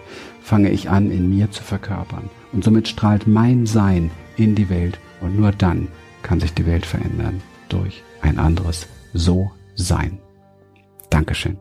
fange 0.40 0.70
ich 0.70 0.88
an, 0.88 1.11
in 1.11 1.28
mir 1.28 1.50
zu 1.50 1.62
verkörpern. 1.62 2.30
Und 2.52 2.64
somit 2.64 2.88
strahlt 2.88 3.26
mein 3.26 3.66
Sein 3.66 4.11
in 4.37 4.54
die 4.54 4.70
Welt 4.70 4.98
und 5.20 5.38
nur 5.38 5.52
dann 5.52 5.88
kann 6.22 6.40
sich 6.40 6.55
die 6.55 6.66
Welt 6.66 6.87
verändern 6.87 7.42
durch 7.68 8.02
ein 8.20 8.38
anderes 8.38 8.87
So-Sein. 9.12 10.18
Dankeschön. 11.11 11.59